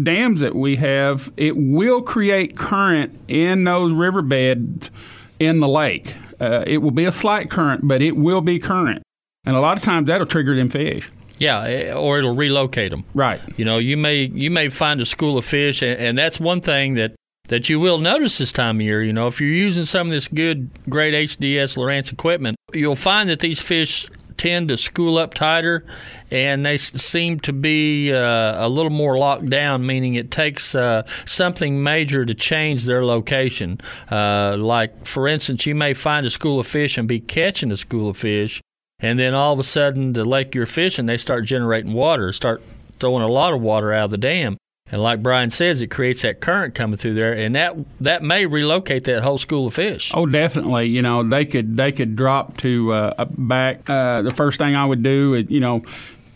dams 0.05 0.41
that 0.41 0.55
we 0.55 0.76
have, 0.76 1.31
it 1.37 1.56
will 1.56 2.02
create 2.02 2.56
current 2.56 3.19
in 3.29 3.64
those 3.64 3.93
riverbeds 3.93 4.91
in 5.38 5.61
the 5.61 5.69
lake. 5.69 6.14
Uh, 6.41 6.64
it 6.67 6.79
will 6.79 6.91
be 6.91 7.05
a 7.05 7.12
slight 7.12 7.50
current, 7.50 7.87
but 7.87 8.02
it 8.02 8.17
will 8.17 8.41
be 8.41 8.58
current. 8.58 9.02
And 9.44 9.56
a 9.56 9.61
lot 9.61 9.76
of 9.76 9.82
times 9.82 10.06
that'll 10.06 10.26
trigger 10.26 10.55
them 10.55 10.70
fish. 10.70 11.11
Yeah, 11.38 11.62
eh, 11.62 11.93
or 11.93 12.19
it'll 12.19 12.35
relocate 12.35 12.91
them. 12.91 13.05
Right. 13.14 13.41
You 13.56 13.64
know, 13.64 13.79
you 13.79 13.97
may 13.97 14.25
you 14.25 14.50
may 14.50 14.69
find 14.69 15.00
a 15.00 15.06
school 15.06 15.38
of 15.38 15.44
fish, 15.47 15.81
and, 15.81 15.99
and 15.99 16.19
that's 16.19 16.38
one 16.38 16.61
thing 16.61 16.94
that 16.94 17.14
that 17.49 17.69
you 17.69 17.81
will 17.81 17.99
notice 17.99 18.38
this 18.38 18.53
time 18.53 18.76
of 18.76 18.82
year. 18.82 19.03
You 19.03 19.14
know, 19.14 19.26
if 19.26 19.41
you're 19.41 19.49
using 19.49 19.85
some 19.85 20.08
of 20.08 20.12
this 20.12 20.29
good, 20.29 20.70
great 20.88 21.14
HDS 21.14 21.76
Lowrance 21.76 22.12
equipment, 22.12 22.56
you'll 22.73 22.94
find 22.94 23.31
that 23.31 23.41
these 23.41 23.58
fish 23.58 24.08
tend 24.40 24.69
to 24.69 24.76
school 24.78 25.19
up 25.19 25.34
tighter, 25.34 25.84
and 26.31 26.64
they 26.64 26.78
seem 26.78 27.38
to 27.40 27.52
be 27.52 28.10
uh, 28.10 28.66
a 28.66 28.70
little 28.70 28.90
more 28.90 29.19
locked 29.19 29.50
down, 29.50 29.84
meaning 29.84 30.14
it 30.14 30.31
takes 30.31 30.75
uh, 30.75 31.02
something 31.26 31.82
major 31.82 32.25
to 32.25 32.34
change 32.34 32.87
their 32.87 33.04
location. 33.04 33.78
Uh, 34.10 34.56
like, 34.56 35.04
for 35.04 35.28
instance, 35.28 35.66
you 35.66 35.75
may 35.75 35.92
find 35.92 36.25
a 36.25 36.31
school 36.31 36.58
of 36.58 36.66
fish 36.66 36.96
and 36.96 37.06
be 37.06 37.20
catching 37.20 37.70
a 37.70 37.76
school 37.76 38.08
of 38.08 38.16
fish, 38.16 38.62
and 38.98 39.19
then 39.19 39.34
all 39.34 39.52
of 39.52 39.58
a 39.58 39.64
sudden, 39.64 40.14
the 40.14 40.25
lake 40.25 40.54
you're 40.54 40.64
fishing, 40.64 41.04
they 41.04 41.19
start 41.19 41.44
generating 41.44 41.93
water, 41.93 42.32
start 42.32 42.62
throwing 42.98 43.22
a 43.22 43.28
lot 43.28 43.52
of 43.52 43.60
water 43.60 43.93
out 43.93 44.06
of 44.06 44.10
the 44.10 44.16
dam. 44.16 44.56
And 44.92 45.02
like 45.02 45.22
Brian 45.22 45.50
says, 45.50 45.81
it 45.81 45.88
creates 45.88 46.22
that 46.22 46.40
current 46.40 46.75
coming 46.75 46.96
through 46.96 47.14
there, 47.14 47.32
and 47.32 47.54
that 47.54 47.76
that 48.00 48.22
may 48.22 48.46
relocate 48.46 49.04
that 49.04 49.22
whole 49.22 49.38
school 49.38 49.69
of 49.69 49.74
fish. 49.74 50.10
Oh, 50.15 50.26
definitely. 50.26 50.88
You 50.88 51.03
know, 51.03 51.22
they 51.22 51.44
could 51.44 51.76
they 51.76 51.93
could 51.93 52.17
drop 52.17 52.56
to 52.58 52.93
uh, 52.93 53.24
back. 53.24 53.88
Uh, 53.88 54.22
the 54.22 54.32
first 54.34 54.58
thing 54.58 54.74
I 54.74 54.84
would 54.84 55.03
do 55.03 55.34
is, 55.34 55.50
you 55.50 55.60
know, 55.60 55.82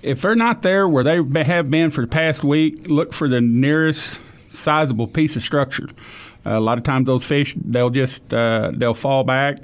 if 0.02 0.23
they're 0.23 0.37
not 0.37 0.62
there 0.62 0.88
where 0.88 1.02
they 1.05 1.45
have 1.45 1.71
been 1.71 1.90
for 1.90 2.02
the 2.02 2.07
past 2.07 2.45
week, 2.45 2.87
look 2.87 3.12
for 3.12 3.29
the 3.29 3.40
nearest 3.40 4.21
sizable 4.50 5.09
piece 5.09 5.35
of 5.35 5.43
structure. 5.43 5.88
Uh, 6.47 6.59
a 6.59 6.61
lot 6.61 6.79
of 6.79 6.85
times 6.85 7.07
those 7.07 7.25
fish 7.25 7.57
they'll 7.64 7.90
just 7.90 8.33
uh, 8.33 8.71
they'll 8.75 8.95
fall 8.95 9.25
back 9.25 9.59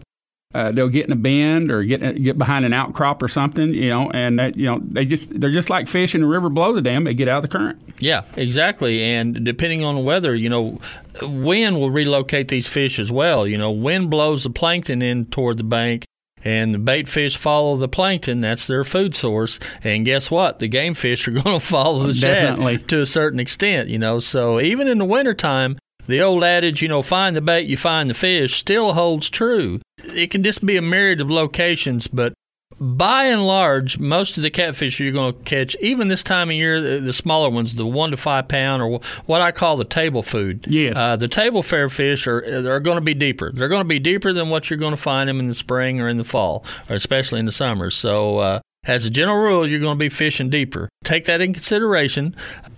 uh, 0.53 0.73
they'll 0.73 0.89
get 0.89 1.07
in 1.07 1.13
a 1.13 1.17
bend 1.17 1.71
or 1.71 1.85
get 1.85 2.01
get 2.23 2.37
behind 2.37 2.65
an 2.65 2.73
outcrop 2.73 3.23
or 3.23 3.29
something, 3.29 3.73
you 3.73 3.89
know, 3.89 4.11
and 4.11 4.39
that 4.39 4.57
you 4.57 4.67
know 4.67 4.81
they 4.83 5.05
just 5.05 5.29
they're 5.41 5.53
just 5.53 5.71
like 5.71 5.89
fish 5.89 6.15
in 6.15 6.23
the 6.23 6.27
river 6.27 6.49
below 6.49 6.73
the 6.73 6.83
dam. 6.83 7.05
They 7.05 7.15
get 7.15 7.29
out 7.29 7.45
of 7.45 7.51
the 7.51 7.57
current. 7.57 7.81
Yeah, 8.01 8.25
exactly. 8.37 9.03
And 9.03 9.45
depending 9.45 9.85
on 9.85 9.95
the 9.95 10.01
weather, 10.01 10.35
you 10.35 10.49
know, 10.49 10.81
wind 11.23 11.77
will 11.77 11.91
relocate 11.91 12.49
these 12.49 12.67
fish 12.67 12.99
as 12.99 13.13
well. 13.13 13.47
You 13.47 13.59
know, 13.59 13.71
wind 13.71 14.11
blows 14.11 14.43
the 14.43 14.51
plankton 14.51 15.03
in 15.03 15.27
toward 15.27 15.57
the 15.57 15.65
bank. 15.65 16.05
And 16.43 16.73
the 16.73 16.79
bait 16.79 17.07
fish 17.07 17.37
follow 17.37 17.77
the 17.77 17.87
plankton. 17.87 18.41
That's 18.41 18.67
their 18.67 18.83
food 18.83 19.15
source. 19.15 19.61
And 19.85 20.07
guess 20.07 20.31
what? 20.31 20.59
The 20.59 20.69
game 20.69 20.95
fish 20.95 21.29
are 21.29 21.31
going 21.33 21.61
to 21.61 21.65
follow 21.65 22.07
the 22.07 22.15
Definitely. 22.15 22.79
shad 22.79 22.89
to 22.89 23.01
a 23.03 23.07
certain 23.07 23.39
extent, 23.39 23.91
you 23.91 23.99
know. 23.99 24.21
So 24.21 24.59
even 24.59 24.89
in 24.89 24.97
the 24.97 25.05
wintertime, 25.05 25.77
the 26.07 26.23
old 26.23 26.43
adage, 26.43 26.81
you 26.81 26.89
know, 26.89 27.03
find 27.03 27.37
the 27.37 27.43
bait, 27.43 27.67
you 27.67 27.77
find 27.77 28.09
the 28.09 28.15
fish, 28.15 28.59
still 28.59 28.95
holds 28.95 29.29
true 29.29 29.81
it 30.15 30.31
can 30.31 30.43
just 30.43 30.65
be 30.65 30.77
a 30.77 30.83
myriad 30.83 31.21
of 31.21 31.31
locations, 31.31 32.09
but 32.09 32.35
by 32.79 33.27
and 33.27 33.47
large, 33.47 33.99
most 33.99 34.39
of 34.39 34.43
the 34.43 34.51
catfish 34.51 34.99
you're 34.99 35.13
going 35.13 35.35
to 35.35 35.41
catch, 35.43 35.77
even 35.81 36.09
this 36.09 36.23
time 36.23 36.49
of 36.49 36.57
year, 36.57 36.81
the, 36.81 37.01
the, 37.01 37.13
smaller 37.13 37.51
ones, 37.51 37.75
the 37.75 37.85
one 37.85 38.11
to 38.11 38.17
five 38.17 38.49
pound, 38.49 38.83
or 38.83 39.01
what 39.27 39.43
I 39.43 39.53
call 39.53 39.77
the 39.77 39.85
table 39.85 40.23
food. 40.23 40.67
Yes. 40.67 40.97
Uh, 40.97 41.17
the 41.17 41.29
table 41.29 41.63
fare 41.63 41.91
fish 41.91 42.27
are 42.27 42.39
are 42.73 42.81
going 42.81 42.97
to 42.97 43.03
be 43.03 43.13
deeper. 43.13 43.53
They're 43.53 43.69
going 43.69 43.83
to 43.83 43.89
be 43.89 43.99
deeper 43.99 44.33
than 44.33 44.49
what 44.49 44.71
you're 44.71 44.79
going 44.79 44.95
to 44.95 45.01
find 45.01 45.29
them 45.29 45.41
in 45.41 45.49
the 45.49 45.55
spring 45.55 46.01
or 46.01 46.09
in 46.09 46.17
the 46.17 46.25
fall, 46.25 46.65
or 46.89 46.97
especially 46.97 47.41
in 47.41 47.47
the 47.47 47.53
summer. 47.53 47.91
So. 47.91 48.39
Uh, 48.39 48.61
as 48.85 49.05
a 49.05 49.11
general 49.11 49.39
rule, 49.39 49.69
you're 49.69 49.81
going 49.81 49.99
to 49.99 50.03
be 50.03 50.09
fishing 50.09 50.49
deeper. 50.49 50.89
Take 51.05 51.27
that 51.27 51.41
in 51.41 51.53
consideration. 51.53 52.35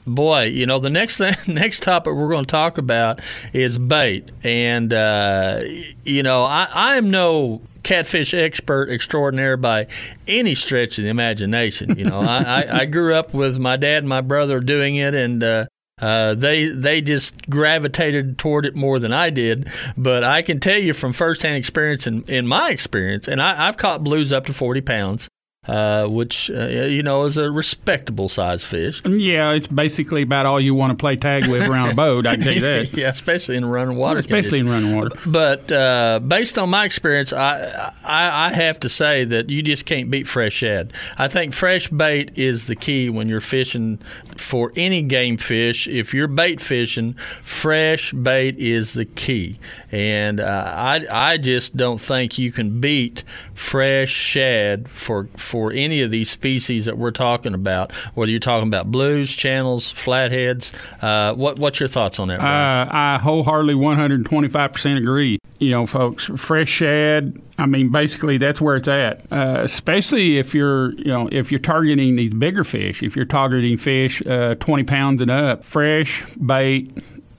Boy, 0.07 0.45
you 0.45 0.67
know 0.67 0.79
the 0.79 0.91
next 0.91 1.19
thing, 1.19 1.35
next 1.47 1.83
topic 1.83 2.13
we're 2.15 2.29
going 2.29 2.45
to 2.45 2.51
talk 2.51 2.77
about 2.77 3.21
is 3.53 3.79
bait, 3.79 4.33
and 4.43 4.93
uh, 4.93 5.63
you 6.05 6.23
know 6.23 6.43
I, 6.45 6.69
I 6.73 6.97
am 6.97 7.11
no 7.11 7.63
catfish 7.83 8.33
expert 8.35 8.91
extraordinaire 8.91 9.57
by 9.57 9.87
any 10.27 10.55
stretch 10.55 10.99
of 10.99 11.05
the 11.05 11.11
imagination. 11.11 11.99
You 11.99 12.05
know, 12.05 12.21
I, 12.21 12.43
I, 12.43 12.79
I, 12.81 12.85
grew 12.87 13.15
up 13.15 13.35
with 13.35 13.59
my 13.59 13.77
dad 13.77 13.99
and 13.99 14.09
my 14.09 14.21
brother 14.21 14.61
doing 14.61 14.97
it, 14.97 15.15
and 15.15 15.43
uh, 15.43 15.67
uh, 16.01 16.35
they 16.35 16.69
they 16.69 17.01
just 17.01 17.49
gravitated 17.49 18.39
toward 18.39 18.67
it 18.67 18.75
more 18.75 18.99
than 18.99 19.13
I 19.13 19.31
did. 19.31 19.71
But 19.97 20.25
I 20.25 20.43
can 20.43 20.59
tell 20.59 20.79
you 20.79 20.95
from 20.95 21.13
firsthand 21.13 21.57
experience, 21.57 22.09
in, 22.09 22.25
in 22.25 22.47
my 22.47 22.71
experience, 22.71 23.29
and 23.29 23.41
I, 23.41 23.69
I've 23.69 23.77
caught 23.77 24.03
blues 24.03 24.33
up 24.33 24.47
to 24.47 24.53
forty 24.53 24.81
pounds. 24.81 25.29
Uh, 25.69 26.09
which 26.09 26.51
uh, 26.51 26.67
you 26.67 27.05
know 27.05 27.25
is 27.25 27.37
a 27.37 27.49
respectable 27.49 28.29
size 28.29 28.65
fish. 28.65 29.01
Yeah, 29.07 29.53
it's 29.53 29.69
basically 29.69 30.23
about 30.23 30.45
all 30.45 30.61
you 30.61 30.75
want 30.75 30.91
to 30.91 30.97
play 31.01 31.15
tag 31.15 31.47
with 31.47 31.63
around 31.63 31.91
a 31.91 31.95
boat. 31.95 32.27
I 32.27 32.35
can 32.35 32.45
tell 32.45 32.55
you 32.55 32.61
that. 32.61 32.93
yeah, 32.97 33.11
especially 33.11 33.57
in 33.57 33.65
running 33.65 33.97
water. 33.97 34.19
Especially 34.19 34.59
conditions. 34.59 34.69
in 34.69 34.91
running 34.91 34.97
water. 34.97 35.17
But 35.25 35.71
uh, 35.71 36.19
based 36.19 36.59
on 36.59 36.69
my 36.69 36.85
experience, 36.85 37.33
I, 37.33 37.93
I 38.03 38.49
I 38.49 38.53
have 38.53 38.81
to 38.81 38.89
say 38.89 39.25
that 39.27 39.51
you 39.51 39.63
just 39.63 39.87
can't 39.87 40.11
beat 40.11 40.27
fresh 40.27 40.55
shad. 40.55 40.93
I 41.17 41.29
think 41.29 41.55
fresh 41.55 41.89
bait 41.89 42.37
is 42.37 42.67
the 42.67 42.75
key 42.75 43.09
when 43.09 43.29
you're 43.29 43.41
fishing 43.41 44.01
for 44.37 44.73
any 44.75 45.01
game 45.03 45.37
fish. 45.37 45.87
If 45.87 46.13
you're 46.13 46.27
bait 46.27 46.61
fishing, 46.61 47.15
fresh 47.45 48.13
bait 48.13 48.59
is 48.59 48.95
the 48.95 49.05
key, 49.05 49.61
and 49.93 50.41
uh, 50.41 50.65
I 50.75 51.07
I 51.09 51.37
just 51.37 51.77
don't 51.77 52.01
think 52.01 52.37
you 52.37 52.51
can 52.51 52.81
beat 52.81 53.23
fresh 53.55 54.11
shad 54.11 54.89
for 54.91 55.29
for 55.37 55.52
any 55.73 56.01
of 56.03 56.11
these 56.11 56.31
species 56.31 56.87
that 56.87 56.97
we're 56.97 57.11
talking 57.11 57.55
about. 57.55 57.93
Whether 58.15 58.31
you're 58.31 58.41
talking 58.41 58.69
about 58.69 58.91
blues, 58.91 59.31
channels, 59.33 59.91
flatheads, 59.91 60.73
uh, 61.01 61.35
what 61.35 61.59
what's 61.59 61.81
your 61.81 61.89
thoughts 61.89 62.19
on 62.19 62.29
that? 62.29 62.41
Uh, 62.41 62.89
I 62.91 63.19
wholeheartedly 63.19 63.75
125% 63.75 64.99
agree. 64.99 65.39
You 65.59 65.71
know, 65.71 65.87
folks, 65.87 66.25
fresh 66.37 66.69
shad. 66.69 67.41
I 67.59 67.67
mean, 67.67 67.91
basically, 67.91 68.39
that's 68.39 68.61
where 68.61 68.77
it's 68.77 68.89
at. 68.89 69.31
Uh, 69.31 69.61
especially 69.63 70.39
if 70.39 70.55
you're, 70.55 70.95
you 70.95 71.05
know, 71.05 71.29
if 71.31 71.51
you're 71.53 71.61
targeting 71.61 72.17
these 72.17 72.35
bigger 72.35 72.65
fish. 72.65 73.03
If 73.03 73.15
you're 73.15 73.25
targeting 73.25 73.79
fish 73.79 74.23
uh, 74.27 74.57
20 74.57 74.85
pounds 74.85 75.21
and 75.21 75.31
up, 75.31 75.63
fresh 75.63 76.25
bait 76.45 76.91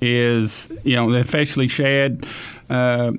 is, 0.02 0.68
you 0.84 0.96
know, 0.96 1.14
especially 1.14 1.68
shad. 1.68 2.26
Uh, 2.70 3.12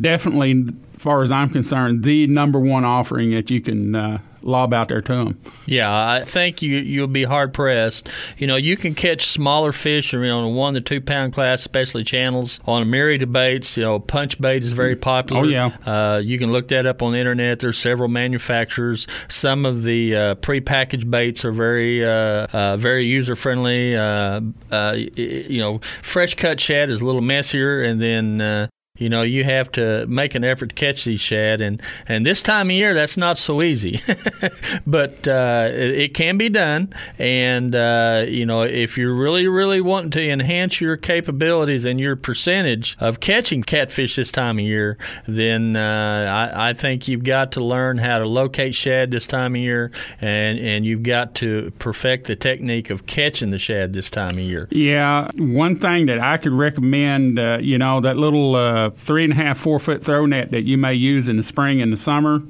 definitely, 0.00 0.64
as 0.96 1.02
far 1.02 1.22
as 1.22 1.30
I'm 1.30 1.50
concerned, 1.50 2.04
the 2.04 2.26
number 2.26 2.58
one 2.58 2.84
offering 2.84 3.30
that 3.32 3.50
you 3.50 3.60
can 3.60 3.94
uh, 3.94 4.18
lob 4.42 4.72
out 4.72 4.88
there 4.88 5.02
to 5.02 5.12
them. 5.12 5.40
Yeah, 5.66 5.90
I 5.92 6.24
think 6.24 6.62
you 6.62 6.78
you'll 6.78 7.06
be 7.06 7.24
hard 7.24 7.52
pressed. 7.52 8.08
You 8.38 8.46
know, 8.46 8.56
you 8.56 8.76
can 8.76 8.94
catch 8.94 9.26
smaller 9.26 9.72
fish, 9.72 10.12
you 10.12 10.20
know, 10.20 10.40
in 10.40 10.44
a 10.44 10.48
one 10.48 10.74
to 10.74 10.80
two 10.80 11.00
pound 11.00 11.32
class, 11.32 11.60
especially 11.60 12.04
channels, 12.04 12.60
on 12.66 12.82
a 12.82 12.84
myriad 12.84 13.22
of 13.22 13.32
baits. 13.32 13.76
You 13.76 13.84
know, 13.84 13.98
punch 13.98 14.40
bait 14.40 14.62
is 14.62 14.72
very 14.72 14.96
popular. 14.96 15.42
Oh, 15.42 15.48
yeah. 15.48 15.76
Uh, 15.86 16.18
you 16.18 16.38
can 16.38 16.52
look 16.52 16.68
that 16.68 16.86
up 16.86 17.02
on 17.02 17.12
the 17.12 17.18
internet. 17.18 17.60
There's 17.60 17.78
several 17.78 18.08
manufacturers. 18.08 19.06
Some 19.28 19.64
of 19.64 19.82
the 19.82 20.14
uh, 20.16 20.34
prepackaged 20.36 21.10
baits 21.10 21.44
are 21.44 21.52
very 21.52 22.04
uh, 22.04 22.46
uh, 22.52 22.76
very 22.76 23.06
user 23.06 23.36
friendly. 23.36 23.96
Uh, 23.96 24.40
uh, 24.70 24.96
you 24.96 25.60
know, 25.60 25.80
fresh 26.02 26.34
cut 26.34 26.60
shad 26.60 26.90
is 26.90 27.00
a 27.00 27.04
little 27.04 27.20
messier, 27.22 27.82
and 27.82 28.00
then. 28.00 28.70
Uh, 28.94 29.02
you 29.02 29.08
know, 29.08 29.22
you 29.22 29.44
have 29.44 29.72
to 29.72 30.06
make 30.06 30.34
an 30.34 30.44
effort 30.44 30.68
to 30.68 30.74
catch 30.74 31.04
these 31.04 31.20
shad, 31.20 31.60
and, 31.60 31.82
and 32.06 32.26
this 32.26 32.42
time 32.42 32.68
of 32.68 32.76
year, 32.76 32.94
that's 32.94 33.16
not 33.16 33.38
so 33.38 33.62
easy. 33.62 34.00
but 34.86 35.26
uh, 35.26 35.68
it, 35.72 36.12
can 36.14 36.36
be 36.36 36.48
done, 36.48 36.92
and 37.18 37.74
uh, 37.74 38.24
you 38.28 38.44
know, 38.44 38.62
if 38.62 38.98
you're 38.98 39.14
really, 39.14 39.46
really 39.48 39.80
wanting 39.80 40.10
to 40.10 40.28
enhance 40.28 40.80
your 40.80 40.96
capabilities 40.96 41.84
and 41.84 41.98
your 41.98 42.16
percentage 42.16 42.96
of 43.00 43.20
catching 43.20 43.62
catfish 43.62 44.16
this 44.16 44.30
time 44.30 44.58
of 44.58 44.64
year, 44.64 44.98
then 45.26 45.74
uh, 45.74 46.50
I, 46.54 46.70
I 46.70 46.72
think 46.74 47.08
you've 47.08 47.24
got 47.24 47.52
to 47.52 47.64
learn 47.64 47.98
how 47.98 48.18
to 48.18 48.26
locate 48.26 48.74
shad 48.74 49.10
this 49.10 49.26
time 49.26 49.54
of 49.54 49.60
year, 49.60 49.90
and 50.20 50.58
and 50.58 50.84
you've 50.84 51.02
got 51.02 51.34
to 51.36 51.72
perfect 51.78 52.26
the 52.26 52.36
technique 52.36 52.90
of 52.90 53.06
catching 53.06 53.50
the 53.50 53.58
shad 53.58 53.94
this 53.94 54.10
time 54.10 54.36
of 54.36 54.44
year. 54.44 54.68
Yeah, 54.70 55.30
one 55.36 55.78
thing 55.78 56.06
that 56.06 56.20
I 56.20 56.36
could 56.36 56.52
recommend, 56.52 57.38
uh, 57.38 57.58
you 57.60 57.78
know, 57.78 58.00
that 58.02 58.16
little 58.18 58.54
uh, 58.86 58.90
three 58.90 59.24
and 59.24 59.32
a 59.32 59.36
half, 59.36 59.58
four 59.58 59.78
foot 59.80 60.04
throw 60.04 60.26
net 60.26 60.50
that 60.50 60.62
you 60.62 60.76
may 60.76 60.94
use 60.94 61.28
in 61.28 61.36
the 61.36 61.42
spring 61.44 61.80
and 61.82 61.92
the 61.92 61.96
summer. 61.96 62.42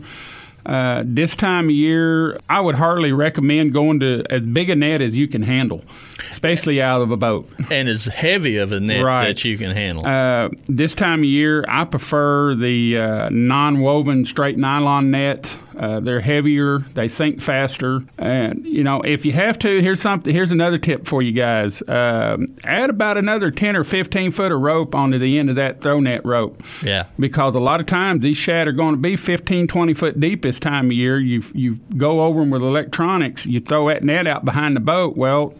Uh, 0.65 1.03
this 1.05 1.35
time 1.35 1.65
of 1.65 1.71
year, 1.73 2.39
I 2.49 2.61
would 2.61 2.77
hardly 2.77 3.11
recommend 3.11 3.73
going 3.73 3.99
to 3.99 4.25
as 4.31 4.43
big 4.43 4.71
a 4.71 4.77
net 4.77 5.03
as 5.03 5.17
you 5.17 5.27
can 5.27 5.43
handle, 5.43 5.83
especially 6.31 6.81
out 6.81 7.03
of 7.03 7.11
a 7.11 7.17
boat. 7.17 7.51
And 7.69 7.89
as 7.89 8.05
heavy 8.05 8.59
of 8.59 8.71
a 8.71 8.79
net 8.79 9.05
Right. 9.05 9.27
that 9.27 9.45
you 9.45 9.59
can 9.59 9.73
handle. 9.73 10.07
Uh, 10.07 10.51
this 10.69 10.95
time 10.95 11.21
of 11.21 11.25
year, 11.25 11.65
I 11.67 11.85
prefer 11.85 12.55
the 12.55 12.97
uh, 12.97 13.29
non-woven 13.33 14.25
straight 14.25 14.57
nylon 14.57 15.11
nets. 15.11 15.57
Uh, 15.79 16.00
they're 16.00 16.21
heavier, 16.21 16.79
they 16.95 17.09
sink 17.09 17.41
faster, 17.41 18.02
and 18.19 18.64
you 18.64 18.85
know 18.85 19.00
if 19.02 19.25
you 19.25 19.33
have 19.33 19.59
to, 19.61 19.81
here's 19.81 20.00
something. 20.00 20.33
Here's 20.33 20.52
another 20.52 20.79
tip 20.79 21.07
for 21.07 21.23
you 21.23 21.33
guys: 21.33 21.83
um, 21.88 22.47
add 22.64 22.91
about 22.91 23.19
another 23.19 23.50
ten 23.50 23.76
or 23.76 23.85
fifteen 23.85 24.33
foot 24.33 24.52
of 24.52 24.61
rope 24.61 24.95
onto 24.95 25.19
the 25.19 25.38
end 25.38 25.50
of 25.50 25.57
that 25.57 25.81
throw 25.81 26.00
net 26.00 26.25
rope. 26.25 26.61
yeah. 26.83 27.07
Because 27.19 27.55
a 27.55 27.61
lot 27.61 27.81
of 27.81 27.87
times 27.87 28.23
these 28.23 28.37
shad 28.37 28.69
are 28.69 28.73
going 28.73 28.95
to 28.95 29.00
be 29.00 29.17
15, 29.17 29.67
20 29.69 29.95
foot 29.95 30.19
deep 30.21 30.43
this 30.43 30.59
time 30.61 30.87
of 30.87 30.93
year. 30.93 31.19
You 31.19 31.43
you 31.55 31.76
go 31.97 32.23
over 32.23 32.41
them 32.41 32.50
with 32.50 32.62
electronics. 32.62 33.47
You 33.47 33.61
throw 33.61 33.88
that 33.88 34.02
net 34.02 34.26
out 34.26 34.45
behind 34.45 34.76
the 34.76 34.81
boat. 34.81 35.17
Well, 35.17 35.55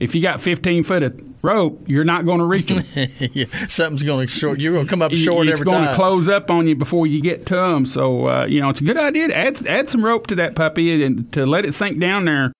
if 0.00 0.14
you 0.14 0.22
got 0.22 0.40
15 0.40 0.84
foot 0.84 1.02
of 1.02 1.27
rope, 1.42 1.82
you're 1.86 2.04
not 2.04 2.24
going 2.24 2.38
to 2.38 2.44
reach 2.44 2.68
them. 2.68 2.84
yeah, 3.32 3.46
something's 3.68 4.02
going 4.02 4.26
to 4.26 4.32
short. 4.32 4.58
You're 4.58 4.72
going 4.72 4.86
to 4.86 4.90
come 4.90 5.02
up 5.02 5.12
short 5.12 5.48
it's 5.48 5.60
every 5.60 5.70
time. 5.70 5.74
It's 5.74 5.86
going 5.86 5.88
to 5.88 5.94
close 5.94 6.28
up 6.28 6.50
on 6.50 6.66
you 6.66 6.74
before 6.74 7.06
you 7.06 7.20
get 7.20 7.46
to 7.46 7.54
them. 7.54 7.86
So 7.86 8.28
uh, 8.28 8.46
you 8.46 8.60
know 8.60 8.68
it's 8.68 8.80
a 8.80 8.84
good 8.84 8.96
idea 8.96 9.28
to 9.28 9.36
add 9.36 9.66
add 9.66 9.88
some 9.88 10.04
rope 10.04 10.26
to 10.28 10.34
that 10.36 10.54
puppy 10.54 11.02
and 11.02 11.32
to 11.32 11.46
let 11.46 11.64
it 11.64 11.74
sink 11.74 12.00
down 12.00 12.24
there. 12.24 12.52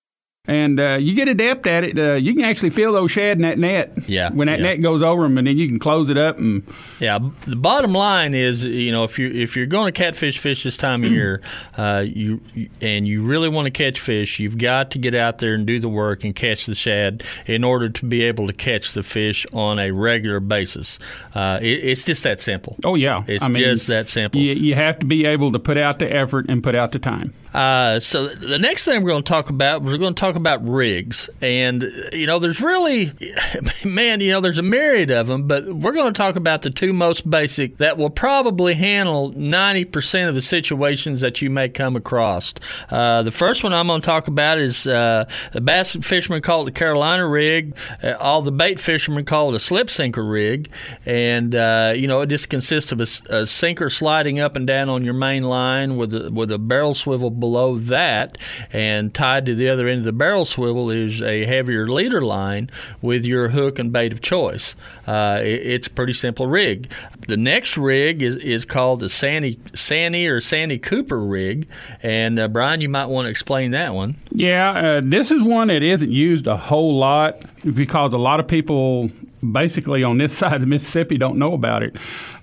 And 0.49 0.81
uh, 0.81 0.97
you 0.97 1.15
get 1.15 1.29
adept 1.29 1.67
at 1.67 1.85
it. 1.85 1.99
Uh, 1.99 2.15
you 2.15 2.35
can 2.35 2.43
actually 2.43 2.71
feel 2.71 2.95
those 2.95 3.11
shad 3.13 3.37
in 3.37 3.43
that 3.43 3.59
net. 3.59 3.93
Yeah, 4.09 4.31
When 4.31 4.47
that 4.47 4.61
yeah. 4.61 4.69
net 4.69 4.83
goes 4.83 5.03
over 5.03 5.23
them, 5.23 5.37
and 5.37 5.47
then 5.47 5.59
you 5.59 5.69
can 5.69 5.79
close 5.79 6.09
it 6.09 6.17
up 6.17 6.39
and 6.39 6.67
Yeah, 7.01 7.19
the 7.47 7.55
bottom 7.55 7.93
line 7.93 8.33
is, 8.33 8.65
you 8.65 8.91
know, 8.91 9.05
if 9.05 9.19
you 9.19 9.31
if 9.31 9.57
you're 9.57 9.67
going 9.67 9.93
to 9.93 9.97
catfish 9.97 10.39
fish 10.39 10.65
this 10.65 10.79
time 10.79 11.05
of 11.05 11.13
year, 11.13 11.43
uh, 11.77 12.03
you 12.07 12.41
and 12.81 13.07
you 13.07 13.23
really 13.23 13.51
want 13.51 13.67
to 13.67 13.71
catch 13.71 14.01
fish, 14.01 14.39
you've 14.39 14.57
got 14.57 14.91
to 14.93 14.99
get 14.99 15.15
out 15.15 15.39
there 15.39 15.55
and 15.55 15.67
do 15.67 15.79
the 15.79 15.89
work 15.89 16.25
and 16.25 16.35
catch 16.35 16.65
the 16.65 16.75
shad 16.75 17.23
in 17.47 17.63
order 17.63 17.91
to 17.91 18.07
be 18.07 18.23
able 18.23 18.47
to 18.47 18.55
catch 18.55 18.95
the 18.95 19.03
fish 19.03 19.47
on 19.53 19.79
a 19.79 19.91
regular 19.91 20.41
basis. 20.41 20.99
Uh, 21.35 21.59
it, 21.61 21.85
it's 21.85 22.05
just 22.05 22.23
that 22.23 22.41
simple. 22.41 22.77
oh 22.85 22.95
yeah, 22.95 23.23
It's 23.29 23.45
I 23.45 23.49
mean, 23.49 23.63
just 23.63 23.87
that 23.89 24.09
simple. 24.09 24.41
You, 24.41 24.55
you 24.55 24.75
have 24.75 24.99
to 25.01 25.07
be 25.07 25.27
able 25.27 25.53
to 25.53 25.59
put 25.59 25.77
out 25.77 25.99
the 25.99 26.11
effort 26.11 26.47
and 26.49 26.63
put 26.63 26.75
out 26.75 26.93
the 26.93 26.99
time. 26.99 27.35
Uh, 27.55 27.99
so 27.99 28.29
the 28.29 28.59
next 28.59 28.85
thing 28.85 29.03
we're 29.03 29.11
going 29.11 29.23
to 29.23 29.29
talk 29.29 29.51
about, 29.51 29.83
we're 29.83 29.99
going 29.99 30.15
to 30.15 30.21
talk 30.21 30.35
about 30.35 30.67
rigs, 30.67 31.31
and 31.41 31.83
you 32.13 32.27
know, 32.27 32.39
there's 32.39 32.61
really, 32.61 33.13
man, 33.85 34.21
you 34.21 34.31
know, 34.31 34.41
there's 34.41 34.59
a 34.59 34.63
myriad 34.63 35.11
of 35.11 35.27
them, 35.27 35.47
but 35.47 35.67
we're 35.67 35.93
going 35.93 36.13
to 36.13 36.19
talk 36.19 36.37
about 36.37 36.63
the 36.63 36.71
two 36.71 36.93
most 36.93 37.29
basic 37.29 37.79
that 37.79 37.97
will 37.97 38.11
probably 38.11 38.75
handle 38.75 39.33
90% 39.33 40.29
of 40.29 40.35
the 40.35 40.41
situations 40.41 41.21
that 41.21 41.41
you 41.41 41.51
may 41.51 41.69
come 41.69 41.97
across. 41.97 42.55
Uh, 42.91 43.23
the 43.23 43.31
first 43.31 43.65
one 43.65 43.73
I'm 43.73 43.87
going 43.87 44.01
to 44.01 44.07
talk 44.07 44.29
about 44.29 44.59
is 44.59 44.87
uh, 44.87 45.25
the 45.53 45.61
bass 45.61 45.97
fishermen 46.03 46.43
call 46.43 46.63
it 46.63 46.65
the 46.67 46.73
Carolina 46.73 47.27
rig. 47.27 47.75
Uh, 48.03 48.15
all 48.19 48.43
the 48.43 48.53
bait 48.53 48.79
fishermen 48.79 49.25
call 49.25 49.51
it 49.51 49.57
a 49.57 49.61
slip 49.61 49.89
sinker 49.89 50.25
rig, 50.25 50.71
and 51.07 51.55
uh, 51.55 51.93
you 51.97 52.07
know, 52.07 52.21
it 52.21 52.27
just 52.27 52.49
consists 52.49 52.93
of 52.93 53.01
a 53.01 53.47
sinker 53.47 53.89
sliding 53.89 54.39
up 54.39 54.57
and 54.57 54.67
down 54.67 54.89
on 54.89 55.05
your 55.05 55.15
main 55.15 55.45
line 55.45 55.97
with 55.97 56.13
a, 56.13 56.31
with 56.31 56.51
a 56.51 56.59
barrel 56.59 56.95
swivel 56.95 57.31
below 57.39 57.79
that, 57.79 58.39
and 58.73 59.13
tied 59.15 59.47
to 59.47 59.55
the 59.55 59.69
other 59.69 59.89
end 59.89 60.01
of 60.01 60.05
the 60.05 60.13
barrel 60.13 60.45
swivel 60.45 60.91
is 60.91 61.23
a 61.23 61.45
heavier 61.47 61.89
leader 61.89 62.21
line 62.21 62.71
with 63.03 63.25
your 63.25 63.49
hook 63.49 63.79
and 63.79 63.93
bait 63.93 64.13
of 64.13 64.21
choice. 64.21 64.75
Uh, 65.07 65.41
it- 65.43 65.67
it's 65.79 65.87
a 65.87 65.91
pretty 65.91 66.13
simple 66.13 66.47
rig. 66.47 66.91
The 67.27 67.37
next 67.37 67.77
rig 67.77 68.23
is, 68.23 68.37
is 68.37 68.65
called 68.65 69.01
the 69.01 69.09
Santee 69.09 69.59
Santee 69.75 70.29
or 70.29 70.41
Santee 70.41 70.79
Cooper 70.79 71.21
rig, 71.25 71.67
and 72.03 72.39
uh, 72.39 72.49
Brian, 72.49 72.81
you 72.81 72.89
might 72.89 73.07
want 73.07 73.27
to 73.27 73.31
explain 73.31 73.71
that 73.73 73.95
one. 73.95 74.17
Yeah, 74.33 74.71
uh, 74.71 75.01
this 75.05 75.31
is 75.31 75.43
one 75.43 75.69
that 75.69 75.83
isn't 75.83 76.11
used 76.11 76.47
a 76.47 76.57
whole 76.57 76.97
lot 76.99 77.41
because 77.75 78.13
a 78.13 78.19
lot 78.19 78.41
of 78.41 78.49
people 78.49 79.11
basically 79.53 80.03
on 80.03 80.19
this 80.19 80.37
side 80.39 80.55
of 80.55 80.61
the 80.63 80.67
Mississippi 80.67 81.17
don't 81.19 81.39
know 81.39 81.53
about 81.55 81.83
it. 81.83 81.97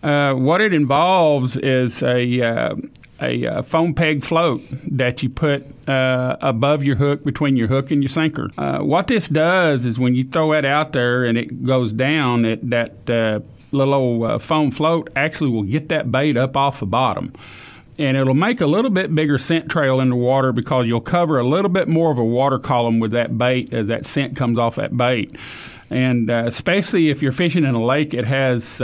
Uh, 0.03 0.33
what 0.35 0.61
it 0.61 0.73
involves 0.73 1.57
is 1.57 2.01
a 2.03 2.41
uh, 2.41 2.75
a 3.21 3.45
uh, 3.45 3.63
foam 3.63 3.93
peg 3.93 4.23
float 4.23 4.61
that 4.91 5.23
you 5.23 5.29
put 5.29 5.65
uh, 5.87 6.35
above 6.41 6.83
your 6.83 6.95
hook 6.95 7.23
between 7.23 7.55
your 7.55 7.67
hook 7.67 7.91
and 7.91 8.03
your 8.03 8.09
sinker. 8.09 8.49
Uh, 8.57 8.79
what 8.79 9.07
this 9.07 9.27
does 9.27 9.85
is 9.85 9.97
when 9.97 10.15
you 10.15 10.23
throw 10.23 10.53
it 10.53 10.65
out 10.65 10.93
there 10.93 11.25
and 11.25 11.37
it 11.37 11.65
goes 11.65 11.93
down, 11.93 12.45
it, 12.45 12.69
that 12.69 13.09
uh, 13.09 13.39
little 13.71 13.93
old 13.93 14.23
uh, 14.23 14.39
foam 14.39 14.71
float 14.71 15.09
actually 15.15 15.49
will 15.49 15.63
get 15.63 15.89
that 15.89 16.11
bait 16.11 16.37
up 16.37 16.57
off 16.57 16.79
the 16.79 16.85
bottom 16.85 17.33
and 17.97 18.17
it'll 18.17 18.33
make 18.33 18.61
a 18.61 18.65
little 18.65 18.91
bit 18.91 19.13
bigger 19.13 19.37
scent 19.37 19.69
trail 19.69 19.99
in 19.99 20.09
the 20.09 20.15
water 20.15 20.51
because 20.51 20.87
you'll 20.87 21.01
cover 21.01 21.39
a 21.39 21.47
little 21.47 21.69
bit 21.69 21.87
more 21.87 22.11
of 22.11 22.17
a 22.17 22.23
water 22.23 22.59
column 22.59 22.99
with 22.99 23.11
that 23.11 23.37
bait 23.37 23.73
as 23.73 23.87
that 23.87 24.05
scent 24.05 24.35
comes 24.35 24.59
off 24.59 24.75
that 24.75 24.95
bait. 24.97 25.35
and 25.89 26.29
uh, 26.29 26.43
especially 26.45 27.09
if 27.09 27.21
you're 27.21 27.31
fishing 27.31 27.63
in 27.63 27.73
a 27.73 27.83
lake, 27.83 28.13
it 28.13 28.25
has 28.25 28.81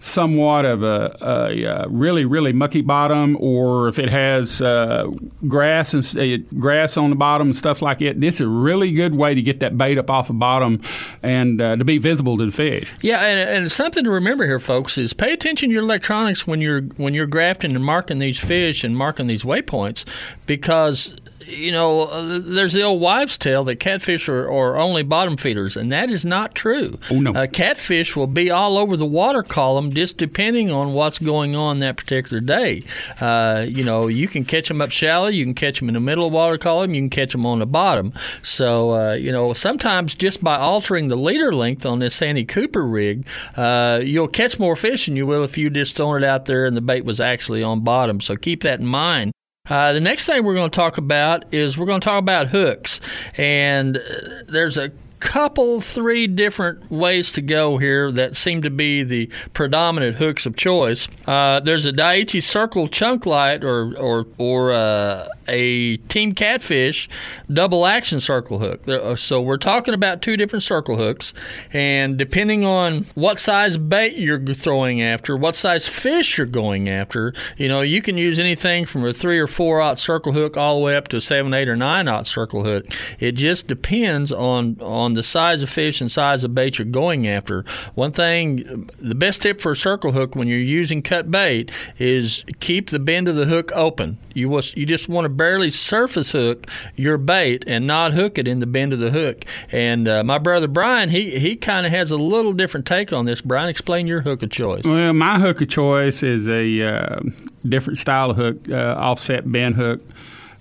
somewhat 0.00 0.64
of 0.64 0.82
a, 0.82 1.16
a, 1.20 1.62
a, 1.64 1.88
really 1.88 2.24
really 2.24 2.52
mucky 2.52 2.80
bottom, 2.80 3.36
or 3.40 3.88
if 3.88 3.98
it 3.98 4.08
has 4.08 4.60
uh, 4.62 5.10
grass 5.46 5.94
and 5.94 6.18
uh, 6.18 6.38
grass 6.58 6.96
on 6.96 7.10
the 7.10 7.16
bottom 7.16 7.48
and 7.48 7.56
stuff 7.56 7.82
like 7.82 8.02
it. 8.02 8.20
This 8.20 8.36
is 8.36 8.40
a 8.42 8.48
really 8.48 8.92
good 8.92 9.14
way 9.14 9.34
to 9.34 9.42
get 9.42 9.60
that 9.60 9.76
bait 9.76 9.98
up 9.98 10.10
off 10.10 10.28
the 10.28 10.32
bottom 10.34 10.80
and 11.22 11.60
uh, 11.60 11.76
to 11.76 11.84
be 11.84 11.98
visible 11.98 12.38
to 12.38 12.46
the 12.46 12.52
fish. 12.52 12.90
Yeah, 13.00 13.24
and, 13.24 13.38
and 13.64 13.72
something 13.72 14.04
to 14.04 14.10
remember 14.10 14.46
here, 14.46 14.60
folks, 14.60 14.98
is 14.98 15.12
pay 15.12 15.32
attention 15.32 15.70
to 15.70 15.72
your 15.72 15.82
electronics 15.82 16.46
when 16.46 16.60
you're 16.60 16.82
when 16.96 17.14
you're 17.14 17.26
grafting 17.26 17.74
and 17.74 17.84
marking 17.84 18.18
these 18.18 18.38
fish 18.38 18.84
and 18.84 18.96
marking 18.96 19.26
these 19.26 19.42
waypoints, 19.42 20.04
because 20.46 21.16
you 21.48 21.72
know, 21.72 22.02
uh, 22.02 22.40
there's 22.42 22.72
the 22.72 22.82
old 22.82 23.00
wives' 23.00 23.38
tale 23.38 23.64
that 23.64 23.76
catfish 23.76 24.28
are, 24.28 24.50
are, 24.50 24.76
only 24.76 25.02
bottom 25.02 25.36
feeders, 25.36 25.76
and 25.76 25.90
that 25.90 26.10
is 26.10 26.24
not 26.24 26.54
true. 26.54 26.98
Oh, 27.10 27.20
no. 27.20 27.32
Uh, 27.32 27.46
catfish 27.46 28.14
will 28.14 28.26
be 28.26 28.50
all 28.50 28.76
over 28.76 28.96
the 28.96 29.06
water 29.06 29.42
column 29.42 29.87
just 29.92 30.16
depending 30.16 30.70
on 30.70 30.92
what's 30.92 31.18
going 31.18 31.54
on 31.54 31.78
that 31.78 31.96
particular 31.96 32.40
day. 32.40 32.84
Uh, 33.20 33.64
you 33.68 33.84
know, 33.84 34.06
you 34.06 34.28
can 34.28 34.44
catch 34.44 34.68
them 34.68 34.80
up 34.80 34.90
shallow, 34.90 35.28
you 35.28 35.44
can 35.44 35.54
catch 35.54 35.78
them 35.78 35.88
in 35.88 35.94
the 35.94 36.00
middle 36.00 36.26
of 36.26 36.32
water 36.32 36.58
column, 36.58 36.94
you 36.94 37.00
can 37.00 37.10
catch 37.10 37.32
them 37.32 37.46
on 37.46 37.58
the 37.58 37.66
bottom. 37.66 38.12
So, 38.42 38.92
uh, 38.92 39.14
you 39.14 39.32
know, 39.32 39.52
sometimes 39.52 40.14
just 40.14 40.42
by 40.42 40.56
altering 40.56 41.08
the 41.08 41.16
leader 41.16 41.54
length 41.54 41.86
on 41.86 41.98
this 41.98 42.14
Santee 42.14 42.44
Cooper 42.44 42.86
rig, 42.86 43.26
uh, 43.56 44.00
you'll 44.02 44.28
catch 44.28 44.58
more 44.58 44.76
fish 44.76 45.06
than 45.06 45.16
you 45.16 45.26
will 45.26 45.44
if 45.44 45.58
you 45.58 45.70
just 45.70 45.96
thrown 45.96 46.22
it 46.22 46.26
out 46.26 46.46
there 46.46 46.66
and 46.66 46.76
the 46.76 46.80
bait 46.80 47.04
was 47.04 47.20
actually 47.20 47.62
on 47.62 47.80
bottom. 47.80 48.20
So 48.20 48.36
keep 48.36 48.62
that 48.62 48.80
in 48.80 48.86
mind. 48.86 49.32
Uh, 49.68 49.92
the 49.92 50.00
next 50.00 50.26
thing 50.26 50.44
we're 50.44 50.54
going 50.54 50.70
to 50.70 50.74
talk 50.74 50.98
about 50.98 51.44
is 51.52 51.76
we're 51.76 51.86
going 51.86 52.00
to 52.00 52.04
talk 52.04 52.18
about 52.18 52.48
hooks. 52.48 53.00
And 53.36 53.98
uh, 53.98 54.00
there's 54.48 54.78
a 54.78 54.90
couple, 55.20 55.80
three 55.80 56.26
different 56.26 56.90
ways 56.90 57.32
to 57.32 57.42
go 57.42 57.78
here 57.78 58.10
that 58.12 58.36
seem 58.36 58.62
to 58.62 58.70
be 58.70 59.02
the 59.02 59.30
predominant 59.52 60.16
hooks 60.16 60.46
of 60.46 60.56
choice. 60.56 61.08
Uh, 61.26 61.60
there's 61.60 61.84
a 61.84 61.92
Daiichi 61.92 62.42
Circle 62.42 62.88
Chunk 62.88 63.26
Light 63.26 63.64
or 63.64 63.96
or 63.96 64.26
or 64.38 64.72
uh, 64.72 65.28
a 65.48 65.96
Team 66.08 66.34
Catfish 66.34 67.08
double 67.52 67.86
action 67.86 68.20
circle 68.20 68.58
hook. 68.58 68.86
Uh, 68.88 69.16
so 69.16 69.40
we're 69.40 69.56
talking 69.56 69.94
about 69.94 70.22
two 70.22 70.36
different 70.36 70.62
circle 70.62 70.96
hooks, 70.96 71.34
and 71.72 72.16
depending 72.16 72.64
on 72.64 73.06
what 73.14 73.40
size 73.40 73.78
bait 73.78 74.14
you're 74.14 74.42
throwing 74.54 75.02
after, 75.02 75.36
what 75.36 75.56
size 75.56 75.86
fish 75.88 76.38
you're 76.38 76.46
going 76.46 76.88
after, 76.88 77.32
you 77.56 77.68
know, 77.68 77.80
you 77.80 78.02
can 78.02 78.16
use 78.16 78.38
anything 78.38 78.84
from 78.84 79.04
a 79.04 79.12
three 79.12 79.38
or 79.38 79.46
four 79.46 79.80
aught 79.80 79.98
circle 79.98 80.32
hook 80.32 80.56
all 80.56 80.78
the 80.78 80.84
way 80.84 80.96
up 80.96 81.08
to 81.08 81.16
a 81.16 81.20
seven, 81.20 81.52
eight, 81.54 81.68
or 81.68 81.76
nine 81.76 82.08
aught 82.08 82.26
circle 82.26 82.64
hook. 82.64 82.86
It 83.18 83.32
just 83.32 83.66
depends 83.66 84.30
on 84.32 84.78
on 84.80 85.07
on 85.08 85.14
the 85.14 85.22
size 85.22 85.62
of 85.62 85.70
fish 85.70 86.02
and 86.02 86.12
size 86.12 86.44
of 86.44 86.54
bait 86.54 86.78
you're 86.78 86.84
going 86.84 87.26
after. 87.26 87.64
One 87.94 88.12
thing, 88.12 88.90
the 89.00 89.14
best 89.14 89.40
tip 89.40 89.58
for 89.58 89.72
a 89.72 89.76
circle 89.76 90.12
hook 90.12 90.36
when 90.36 90.48
you're 90.48 90.58
using 90.58 91.00
cut 91.00 91.30
bait 91.30 91.70
is 91.98 92.44
keep 92.60 92.90
the 92.90 92.98
bend 92.98 93.26
of 93.26 93.34
the 93.34 93.46
hook 93.46 93.72
open. 93.74 94.18
You 94.34 94.50
was, 94.50 94.76
you 94.76 94.84
just 94.84 95.08
want 95.08 95.24
to 95.24 95.30
barely 95.30 95.70
surface 95.70 96.32
hook 96.32 96.66
your 96.94 97.16
bait 97.16 97.64
and 97.66 97.86
not 97.86 98.12
hook 98.12 98.36
it 98.36 98.46
in 98.46 98.58
the 98.58 98.66
bend 98.66 98.92
of 98.92 98.98
the 98.98 99.10
hook. 99.10 99.46
And 99.72 100.06
uh, 100.06 100.22
my 100.24 100.36
brother 100.36 100.68
Brian, 100.68 101.08
he 101.08 101.38
he 101.38 101.56
kind 101.56 101.86
of 101.86 101.92
has 101.92 102.10
a 102.10 102.18
little 102.18 102.52
different 102.52 102.84
take 102.84 103.10
on 103.10 103.24
this. 103.24 103.40
Brian, 103.40 103.70
explain 103.70 104.06
your 104.06 104.20
hook 104.20 104.42
of 104.42 104.50
choice. 104.50 104.84
Well, 104.84 105.14
my 105.14 105.40
hook 105.40 105.62
of 105.62 105.70
choice 105.70 106.22
is 106.22 106.46
a 106.46 106.86
uh, 106.86 107.20
different 107.66 107.98
style 107.98 108.30
of 108.32 108.36
hook, 108.36 108.56
uh, 108.68 108.94
offset 108.98 109.50
bend 109.50 109.76
hook. 109.76 110.02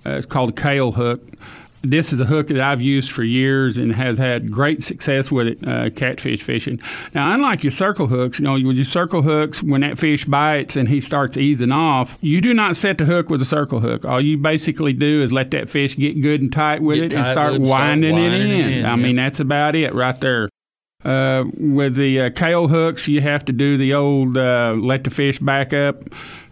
Uh, 0.05 0.11
it's 0.11 0.25
called 0.25 0.51
a 0.51 0.53
Kahle 0.53 0.93
hook 0.93 1.21
this 1.91 2.13
is 2.13 2.19
a 2.19 2.25
hook 2.25 2.47
that 2.49 2.59
I've 2.59 2.81
used 2.81 3.11
for 3.11 3.23
years 3.23 3.77
and 3.77 3.93
has 3.93 4.17
had 4.17 4.51
great 4.51 4.83
success 4.83 5.31
with 5.31 5.47
it, 5.47 5.67
uh, 5.67 5.89
catfish 5.91 6.43
fishing. 6.43 6.79
Now, 7.13 7.33
unlike 7.33 7.63
your 7.63 7.71
circle 7.71 8.07
hooks, 8.07 8.39
you 8.39 8.45
know, 8.45 8.53
with 8.53 8.75
your 8.75 8.85
circle 8.85 9.21
hooks, 9.21 9.61
when 9.63 9.81
that 9.81 9.97
fish 9.97 10.25
bites 10.25 10.75
and 10.75 10.87
he 10.87 11.01
starts 11.01 11.37
easing 11.37 11.71
off, 11.71 12.11
you 12.21 12.41
do 12.41 12.53
not 12.53 12.75
set 12.75 12.97
the 12.97 13.05
hook 13.05 13.29
with 13.29 13.41
a 13.41 13.45
circle 13.45 13.79
hook. 13.79 14.05
All 14.05 14.21
you 14.21 14.37
basically 14.37 14.93
do 14.93 15.21
is 15.23 15.31
let 15.31 15.51
that 15.51 15.69
fish 15.69 15.95
get 15.95 16.21
good 16.21 16.41
and 16.41 16.51
tight 16.51 16.81
with 16.81 16.97
get 16.97 17.13
it 17.13 17.13
and 17.13 17.25
start 17.27 17.59
winding, 17.59 18.11
start 18.11 18.23
winding, 18.23 18.51
it 18.51 18.59
in. 18.59 18.69
It 18.69 18.77
in 18.79 18.85
I 18.85 18.95
mean, 18.95 19.15
that's 19.15 19.39
about 19.39 19.75
it 19.75 19.93
right 19.93 20.19
there. 20.19 20.49
Uh, 21.05 21.45
with 21.57 21.95
the 21.95 22.21
uh, 22.21 22.29
Kahle 22.31 22.67
hooks, 22.67 23.07
you 23.07 23.21
have 23.21 23.45
to 23.45 23.53
do 23.53 23.77
the 23.77 23.93
old 23.93 24.35
uh, 24.35 24.75
let 24.77 25.03
the 25.03 25.09
fish 25.09 25.39
back 25.39 25.71
up, 25.71 26.03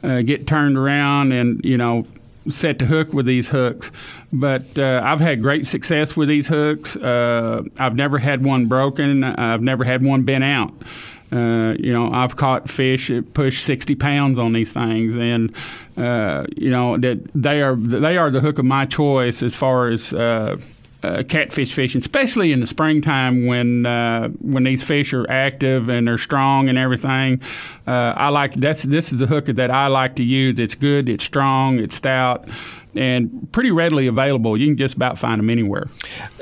uh, 0.04 0.22
get 0.22 0.48
turned 0.48 0.78
around, 0.78 1.32
and 1.32 1.60
you 1.66 1.76
know 1.76 2.06
set 2.50 2.80
to 2.80 2.86
hook 2.86 3.14
with 3.14 3.26
these 3.26 3.48
hooks. 3.48 3.92
But 4.32 4.78
uh, 4.78 5.02
I've 5.04 5.20
had 5.20 5.42
great 5.42 5.68
success 5.68 6.16
with 6.16 6.30
these 6.30 6.48
hooks. 6.48 6.96
Uh, 6.96 7.64
I've 7.78 7.96
never 7.96 8.18
had 8.18 8.44
one 8.44 8.68
broken. 8.68 9.24
I've 9.24 9.62
never 9.62 9.84
had 9.84 10.04
one 10.04 10.24
bent 10.24 10.44
out. 10.44 10.74
Uh, 11.32 11.74
you 11.80 11.92
know, 11.92 12.12
I've 12.14 12.36
caught 12.36 12.70
fish 12.70 13.08
that 13.08 13.34
push 13.34 13.64
60 13.64 13.96
pounds 13.96 14.38
on 14.38 14.54
these 14.54 14.72
things, 14.72 15.16
and 15.16 15.54
uh, 15.98 16.46
you 16.56 16.70
know 16.70 16.98
that 16.98 17.20
they 17.34 17.62
are 17.64 17.76
they 17.76 18.16
are 18.18 18.30
the 18.30 18.40
hook 18.40 18.60
of 18.60 18.66
my 18.66 18.86
choice 18.86 19.42
as 19.42 19.56
far 19.56 19.90
as 19.90 20.14
uh, 21.06 21.24
catfish 21.24 21.74
fishing, 21.74 22.02
especially 22.02 22.52
in 22.52 22.60
the 22.60 22.68
springtime 22.68 23.46
when 23.46 23.86
uh, 23.86 24.30
when 24.42 24.64
these 24.64 24.84
fish 24.84 25.14
are 25.14 25.30
active 25.30 25.90
and 25.90 26.08
they're 26.08 26.18
strong 26.18 26.70
and 26.70 26.78
everything. 26.78 27.42
Uh, 27.88 28.14
I 28.16 28.30
like 28.30 28.56
that's 28.56 28.84
this 28.84 29.12
is 29.12 29.20
the 29.20 29.28
hooker 29.28 29.54
that 29.54 29.72
I 29.72 29.88
like 29.88 30.16
to 30.16 30.24
use. 30.24 30.58
It's 30.60 30.76
good, 30.76 31.08
it's 31.10 31.24
strong, 31.24 31.80
it's 31.80 31.96
stout 31.96 32.48
and 32.96 33.52
pretty 33.52 33.72
readily 33.72 34.08
available. 34.08 34.58
You 34.58 34.68
can 34.68 34.78
just 34.78 34.96
about 34.96 35.20
find 35.20 35.40
them 35.40 35.50
anywhere. 35.50 35.90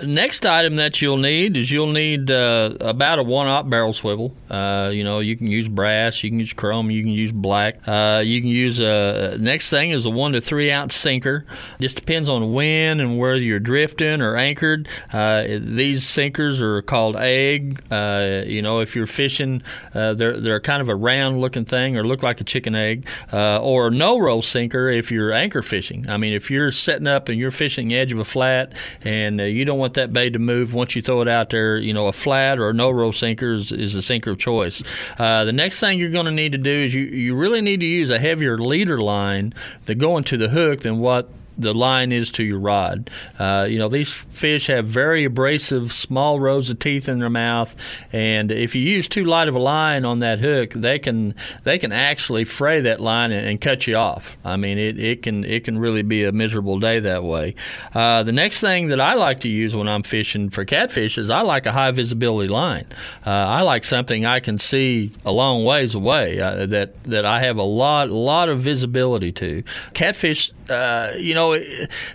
Next 0.04 0.46
item 0.46 0.76
that 0.78 1.02
you'll 1.02 1.18
need 1.18 1.58
is 1.58 1.72
you'll 1.72 1.92
need 1.92 2.30
uh, 2.30 2.76
about 2.80 3.20
a 3.20 3.24
one 3.24 3.48
aught 3.48 3.70
barrel 3.70 3.94
swivel. 3.94 4.36
Uh, 4.50 4.92
you 4.94 5.04
know, 5.04 5.20
you 5.20 5.36
can 5.36 5.48
use 5.48 5.68
brass, 5.68 6.24
you 6.24 6.30
can 6.30 6.40
use 6.40 6.54
chrome, 6.54 6.92
you 6.92 7.02
can 7.02 7.12
use 7.12 7.32
black. 7.32 7.80
Uh, 7.88 8.22
you 8.24 8.42
can 8.42 8.50
use 8.50 8.80
a 8.80 9.38
next 9.40 9.70
thing 9.70 9.92
is 9.92 10.06
a 10.06 10.10
one 10.10 10.34
to 10.34 10.42
three 10.42 10.72
ounce 10.72 10.96
sinker. 10.96 11.46
Just 11.80 11.98
depends 11.98 12.30
on 12.30 12.54
when 12.54 13.00
and 13.00 13.18
where 13.18 13.36
you're 13.36 13.60
drifting 13.60 14.22
or 14.22 14.36
anchored. 14.36 14.88
Uh, 15.12 15.44
these 15.60 16.08
sinkers 16.08 16.62
are 16.62 16.82
called 16.82 17.16
egg. 17.16 17.82
Uh, 17.92 18.44
you 18.46 18.62
know, 18.62 18.80
if 18.80 18.96
you're 18.96 19.08
fishing, 19.08 19.64
uh, 19.94 20.14
they're 20.14 20.40
they're 20.40 20.60
kind 20.60 20.82
of 20.82 20.90
a 20.90 20.96
round 20.96 21.40
looking 21.42 21.66
thing 21.66 21.98
or 21.98 22.04
look 22.04 22.24
like 22.24 22.42
a 22.42 22.44
chicken 22.44 22.76
egg, 22.76 23.08
or 23.32 23.90
no 23.90 24.18
roll 24.20 24.42
sinker 24.42 24.90
if 24.90 25.12
you're 25.12 25.32
anchor 25.32 25.62
fishing. 25.62 26.10
I 26.10 26.18
mean, 26.18 26.34
if 26.34 26.43
if 26.44 26.52
you're 26.52 26.72
setting 26.72 27.08
up 27.08 27.30
and 27.30 27.40
you're 27.40 27.52
fishing 27.52 27.88
the 27.88 27.96
edge 27.96 28.12
of 28.12 28.20
a 28.20 28.26
flat 28.26 28.74
and 29.02 29.40
uh, 29.40 29.46
you 29.46 29.64
don't 29.64 29.80
want 29.80 29.94
that 29.94 30.12
bait 30.12 30.32
to 30.32 30.40
move 30.40 30.74
once 30.74 30.94
you 30.94 31.02
throw 31.02 31.22
it 31.22 31.28
out 31.30 31.50
there, 31.52 31.78
you 31.78 31.94
know, 31.94 32.08
a 32.08 32.14
flat 32.14 32.60
or 32.60 32.70
a 32.70 32.74
no 32.74 32.90
roll 32.92 33.14
sinker 33.14 33.54
is, 33.54 33.72
is 33.72 33.94
the 33.94 34.02
sinker 34.02 34.32
of 34.32 34.38
choice. 34.40 34.84
Uh, 35.18 35.46
the 35.46 35.54
next 35.54 35.80
thing 35.80 35.98
you're 35.98 36.10
going 36.10 36.26
to 36.26 36.32
need 36.32 36.52
to 36.52 36.58
do 36.58 36.70
is 36.70 36.94
you, 36.94 37.04
you 37.04 37.34
really 37.34 37.62
need 37.62 37.80
to 37.80 37.86
use 37.86 38.10
a 38.10 38.20
heavier 38.20 38.58
leader 38.58 39.00
line 39.00 39.54
to 39.86 39.96
go 39.96 40.18
into 40.18 40.36
the 40.36 40.50
hook 40.50 40.82
than 40.82 41.00
what 41.00 41.30
the 41.58 41.74
line 41.74 42.12
is 42.12 42.32
to 42.32 42.44
your 42.44 42.60
rod. 42.60 43.10
Uh, 43.38 43.68
you 43.70 43.78
know, 43.78 43.90
these 43.90 44.12
fish 44.12 44.68
have 44.68 44.88
very 44.88 45.26
abrasive, 45.26 45.94
small 45.94 46.40
rows 46.40 46.70
of 46.70 46.80
teeth 46.80 47.08
in 47.08 47.20
their 47.20 47.30
mouth, 47.30 47.76
and 48.12 48.52
if 48.52 48.76
you 48.76 48.82
use 48.82 49.08
too 49.08 49.26
light 49.26 49.48
of 49.48 49.56
a 49.56 49.60
line 49.60 50.06
on 50.06 50.20
that 50.20 50.40
hook, 50.40 50.74
they 50.74 51.00
can 51.00 51.36
they 51.64 51.78
can 51.78 51.92
actually 51.92 52.44
fray 52.44 52.82
that 52.82 53.00
line 53.00 53.32
and, 53.32 53.48
and 53.48 53.62
cut 53.62 53.88
you 53.88 53.96
off. 53.96 54.38
I 54.44 54.58
mean, 54.58 54.78
it, 54.78 55.00
it 55.00 55.22
can 55.22 55.44
it 55.44 55.64
can 55.64 55.78
really 55.78 56.02
be 56.02 56.24
a 56.24 56.32
miserable 56.32 56.80
day 56.80 57.00
that 57.00 57.24
way. 57.24 57.56
Uh, 57.94 58.24
the 58.24 58.32
next 58.32 58.60
thing 58.62 58.88
that 58.88 59.00
I 59.00 59.14
like 59.14 59.40
to 59.42 59.50
use 59.50 59.76
when 59.76 59.88
I'm 59.88 60.04
fishing 60.04 60.50
for 60.50 60.66
catfish 60.66 61.18
is 61.18 61.30
I 61.30 61.42
like 61.42 61.66
a 61.66 61.72
high 61.72 61.92
visibility 61.92 62.50
line. 62.50 62.86
Uh, 63.26 63.30
I 63.30 63.62
like 63.62 63.84
something 63.84 64.26
I 64.26 64.40
can 64.40 64.58
see 64.58 65.12
a 65.26 65.32
long 65.32 65.64
ways 65.64 65.96
away 65.96 66.40
uh, 66.40 66.66
that 66.68 67.04
that 67.06 67.26
I 67.26 67.42
have 67.42 67.58
a 67.58 67.64
lot 67.64 68.10
lot 68.10 68.50
of 68.50 68.62
visibility 68.62 69.32
to. 69.34 69.64
Catfish, 69.94 70.52
uh, 70.70 71.14
you 71.18 71.34
know 71.34 71.58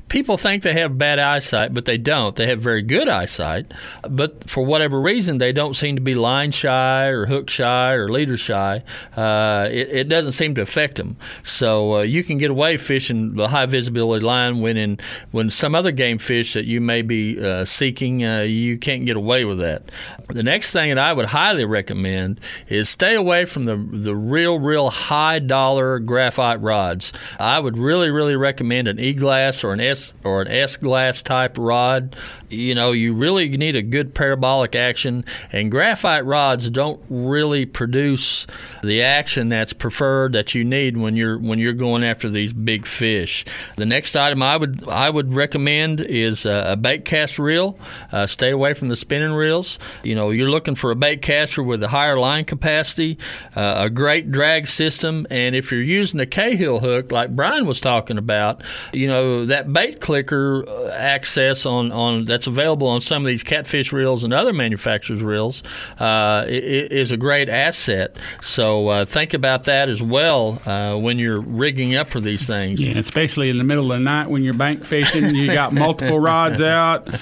people 0.09 0.37
think 0.37 0.63
they 0.63 0.75
have 0.75 0.99
bad 0.99 1.19
eyesight, 1.19 1.75
but 1.75 1.85
they 1.85 1.99
don't. 1.99 2.35
They 2.37 2.47
have 2.47 2.61
very 2.61 2.83
good 2.83 3.09
eyesight, 3.09 3.73
but 4.09 4.49
for 4.49 4.65
whatever 4.65 5.01
reason, 5.01 5.39
they 5.39 5.53
don't 5.53 5.75
seem 5.75 5.97
to 5.97 6.03
be 6.03 6.15
line 6.15 6.51
shy 6.51 7.07
or 7.07 7.27
hook 7.27 7.51
shy 7.51 7.93
or 7.93 8.09
leader 8.09 8.37
shy. 8.37 8.83
Uh, 9.17 9.69
it, 9.71 9.89
it, 9.89 10.09
doesn't 10.09 10.33
seem 10.33 10.55
to 10.55 10.63
affect 10.63 10.97
them. 10.97 11.17
So 11.43 11.97
uh, 11.97 12.03
you 12.03 12.25
can 12.25 12.39
get 12.39 12.51
away 12.51 12.77
fishing 12.77 13.35
the 13.35 13.49
high 13.49 13.67
visibility 13.67 14.25
line 14.25 14.61
when 14.61 14.77
in 14.77 14.99
when 15.31 15.51
some 15.51 15.75
other 15.75 15.93
game 15.93 16.19
fish 16.19 16.55
that 16.55 16.65
you 16.65 16.81
may 16.81 17.03
be 17.03 17.39
uh, 17.41 17.65
seeking, 17.65 18.25
uh, 18.25 18.41
you 18.41 18.79
can't 18.79 19.05
get 19.05 19.17
away 19.17 19.45
with 19.45 19.59
that. 19.59 19.91
The 20.29 20.43
next 20.43 20.73
thing 20.73 20.89
that 20.91 20.99
I 20.99 21.13
would 21.13 21.27
highly 21.27 21.65
recommend 21.65 22.41
is 22.69 22.89
stay 22.89 23.15
away 23.15 23.45
from 23.45 23.67
the 23.67 23.77
the 23.77 24.17
real 24.17 24.59
real 24.59 24.91
high 24.91 25.39
dollar 25.39 25.99
graphite 25.99 26.61
rods. 26.63 27.13
I 27.39 27.61
would 27.61 27.77
really 27.77 28.11
really 28.11 28.37
recommend 28.39 28.89
an 28.89 28.99
E 28.99 29.13
glass 29.13 29.63
or 29.63 29.73
an 29.73 29.81
S 29.81 30.15
or 30.25 30.43
an 30.43 30.49
S 30.49 30.77
glass 30.77 31.23
type 31.23 31.57
rod. 31.59 32.17
You 32.51 32.75
know, 32.75 32.93
you 32.93 33.15
really 33.15 33.49
need 33.49 33.77
a 33.77 33.83
good 33.83 34.15
parabolic 34.15 34.75
action, 34.75 35.25
and 35.53 35.71
graphite 35.71 36.25
rods 36.25 36.71
don't 36.71 37.01
really 37.11 37.67
produce 37.67 38.47
the 38.83 39.03
action 39.03 39.49
that's 39.49 39.73
preferred 39.73 40.33
that 40.33 40.55
you 40.55 40.65
need 40.65 40.97
when 40.97 41.15
you're 41.17 41.39
when 41.39 41.59
you're 41.59 41.73
going 41.73 42.03
after 42.05 42.31
these 42.31 42.53
big 42.53 42.87
fish. 42.87 43.45
The 43.77 43.87
next 43.87 44.17
item 44.17 44.43
I 44.43 44.57
would 44.57 44.89
I 44.89 45.11
would 45.11 45.35
recommend 45.35 46.01
is 46.01 46.47
a, 46.47 46.65
a 46.69 46.77
bait 46.77 47.05
cast 47.05 47.39
reel. 47.39 47.79
Uh, 48.13 48.27
stay 48.27 48.51
away 48.51 48.75
from 48.75 48.89
the 48.89 48.97
spinning 48.97 49.33
reels. 49.33 49.79
You 50.03 50.15
know, 50.15 50.31
you're 50.31 50.51
looking 50.51 50.75
for 50.75 50.91
a 50.91 50.97
bait 50.97 51.23
caster 51.23 51.63
with 51.63 51.83
a 51.83 51.89
higher 51.89 52.19
line 52.19 52.45
capacity, 52.45 53.19
uh, 53.57 53.75
a 53.79 53.91
great 53.91 54.31
drag 54.33 54.69
system, 54.69 55.27
and 55.31 55.55
if 55.55 55.71
you're 55.71 55.83
using 55.83 56.21
a 56.21 56.27
Kahle 56.27 56.81
hook 56.81 57.13
like 57.13 57.35
Brian 57.37 57.67
was 57.67 57.81
talking 57.81 58.19
about, 58.19 58.63
you 58.93 59.07
know 59.07 59.45
that 59.47 59.73
bait 59.73 60.01
clicker 60.01 60.65
uh, 60.67 60.89
access 60.91 61.67
on 61.67 61.93
on 61.93 62.25
that's 62.39 62.47
available 62.47 62.87
on 62.87 63.01
some 63.01 63.23
of 63.23 63.27
these 63.27 63.43
catfish 63.43 63.93
reels 63.93 64.23
and 64.23 64.33
other 64.33 64.53
manufacturers' 64.53 65.23
reels 65.25 65.61
uh, 65.99 66.45
is 66.47 67.11
a 67.11 67.17
great 67.17 67.49
asset. 67.49 68.17
So 68.43 68.87
uh, 68.87 69.05
think 69.05 69.35
about 69.35 69.65
that 69.65 69.89
as 69.89 70.01
well 70.01 70.63
uh, 70.65 70.97
when 70.97 71.19
you're 71.19 71.41
rigging 71.41 71.97
up 71.97 72.07
for 72.09 72.21
these 72.21 72.47
things. 72.47 72.81
Yeah, 72.81 72.97
especially 72.97 73.51
in 73.51 73.59
the 73.59 73.65
middle 73.65 73.91
of 73.91 73.99
the 73.99 74.05
night 74.05 74.29
when 74.31 74.45
you're 74.45 74.55
bank 74.55 74.85
fishing, 74.85 75.35
you 75.35 75.53
got 75.53 75.73
multiple 75.73 76.21
rods 76.21 76.61
out. 76.61 77.09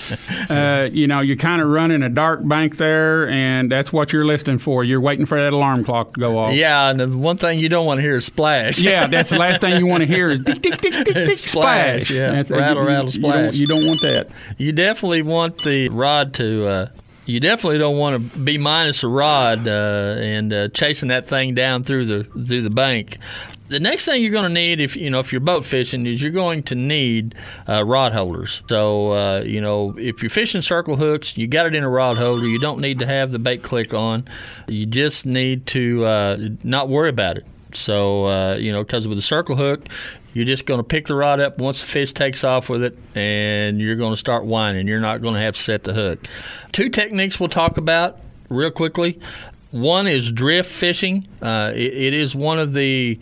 Uh, 0.49 0.89
you 0.93 1.07
know, 1.07 1.21
you're 1.21 1.37
kind 1.37 1.61
of 1.61 1.69
running 1.69 2.03
a 2.03 2.09
dark 2.09 2.47
bank 2.47 2.77
there, 2.77 3.29
and 3.29 3.71
that's 3.71 3.93
what 3.93 4.13
you're 4.13 4.25
listening 4.25 4.59
for. 4.59 4.85
You're 4.85 5.01
waiting 5.01 5.27
for 5.27 5.41
that 5.41 5.53
alarm 5.53 5.85
clock 5.85 6.15
to 6.15 6.21
go 6.21 6.39
off. 6.39 6.55
Yeah, 6.55 6.91
and 6.91 7.01
the 7.01 7.09
one 7.09 7.37
thing 7.37 7.59
you 7.59 7.69
don't 7.69 7.85
want 7.87 7.99
to 7.99 8.03
hear 8.03 8.17
is 8.17 8.25
splash. 8.27 8.79
yeah, 8.79 9.07
that's 9.07 9.31
the 9.31 9.39
last 9.39 9.61
thing 9.61 9.77
you 9.79 9.87
want 9.87 10.03
to 10.03 10.07
hear 10.07 10.29
is 10.29 10.45
tick, 10.45 10.63
tick, 10.63 10.81
tick, 10.81 10.93
tick, 10.93 11.05
tick, 11.07 11.37
splash. 11.39 11.49
splash. 12.07 12.11
Yeah, 12.11 12.31
That's- 12.33 12.51
rattle, 12.51 12.83
you- 12.83 12.89
rattle, 12.89 13.05
you 13.07 13.11
splash. 13.11 13.45
don't- 13.45 13.55
You 13.55 13.67
don't 13.67 13.87
want 13.87 14.03
that. 14.03 14.29
You 14.57 14.73
definitely 14.73 15.06
want 15.07 15.63
the 15.63 15.89
rod 15.89 16.35
to. 16.35 16.67
Uh, 16.67 16.89
you 17.27 17.41
definitely 17.41 17.79
don't 17.79 17.99
want 17.99 18.33
to 18.33 18.39
be 18.39 18.57
minus 18.57 19.03
a 19.03 19.09
rod 19.09 19.67
uh, 19.67 20.17
and 20.19 20.53
uh, 20.53 20.69
chasing 20.69 21.09
that 21.09 21.27
thing 21.27 21.55
down 21.55 21.83
through 21.83 22.07
the 22.07 22.25
through 22.25 22.63
the 22.63 22.71
bank. 22.71 23.19
The 23.69 23.81
next 23.81 24.05
thing 24.05 24.23
you're 24.23 24.31
going 24.31 24.45
to 24.45 24.49
need, 24.49 24.81
if 24.81 24.95
you 24.95 25.11
know, 25.11 25.19
if 25.19 25.33
you're 25.33 25.41
boat 25.41 25.65
fishing, 25.65 26.07
is 26.07 26.23
you're 26.23 26.31
going 26.31 26.63
to 26.65 26.77
need 26.77 27.35
uh, 27.69 27.85
rod 27.85 28.13
holders. 28.13 28.63
So, 28.69 29.11
uh, 29.11 29.41
you 29.41 29.61
know, 29.61 29.97
if 29.99 30.23
you're 30.23 30.31
fishing 30.31 30.63
circle 30.63 30.95
hooks, 30.95 31.37
you 31.37 31.49
got 31.49 31.67
it 31.67 31.75
in 31.75 31.83
a 31.83 31.89
rod 31.89 32.17
holder. 32.17 32.47
You 32.47 32.61
don't 32.61 32.81
need 32.81 33.01
to 33.01 33.07
have 33.07 33.33
the 33.33 33.41
bait 33.41 33.65
click 33.65 33.93
on. 33.93 34.25
You 34.69 34.87
just 34.87 35.27
need 35.27 35.67
to 35.69 36.05
uh, 36.05 36.39
not 36.63 36.89
worry 36.89 37.09
about 37.09 37.39
it. 37.39 37.47
So, 37.73 38.27
uh, 38.27 38.55
you 38.55 38.73
know, 38.73 38.85
because 38.85 39.09
with 39.09 39.19
a 39.19 39.23
circle 39.23 39.57
hook, 39.57 39.89
you're 40.37 40.45
just 40.45 40.67
going 40.67 40.77
to 40.77 40.85
pick 40.85 41.07
the 41.07 41.15
rod 41.15 41.41
up 41.41 41.57
once 41.57 41.81
the 41.81 41.87
fish 41.87 42.13
takes 42.13 42.45
off 42.45 42.69
with 42.69 42.83
it, 42.83 42.99
and 43.15 43.81
you're 43.81 43.97
going 43.97 44.13
to 44.13 44.19
start 44.19 44.45
whining. 44.45 44.87
You're 44.87 45.01
not 45.01 45.23
going 45.23 45.33
to 45.33 45.41
have 45.41 45.57
to 45.57 45.63
set 45.63 45.85
the 45.85 45.95
hook. 45.95 46.29
Two 46.73 46.91
techniques 46.91 47.41
we'll 47.41 47.49
talk 47.49 47.79
about 47.79 48.19
real 48.51 48.71
quickly. 48.71 49.19
One 49.71 50.07
is 50.07 50.31
drift 50.31 50.71
fishing. 50.71 51.27
Uh, 51.41 51.73
it, 51.75 51.95
it 51.95 52.13
is 52.13 52.35
one 52.35 52.59
of 52.59 52.75
the 52.75 53.19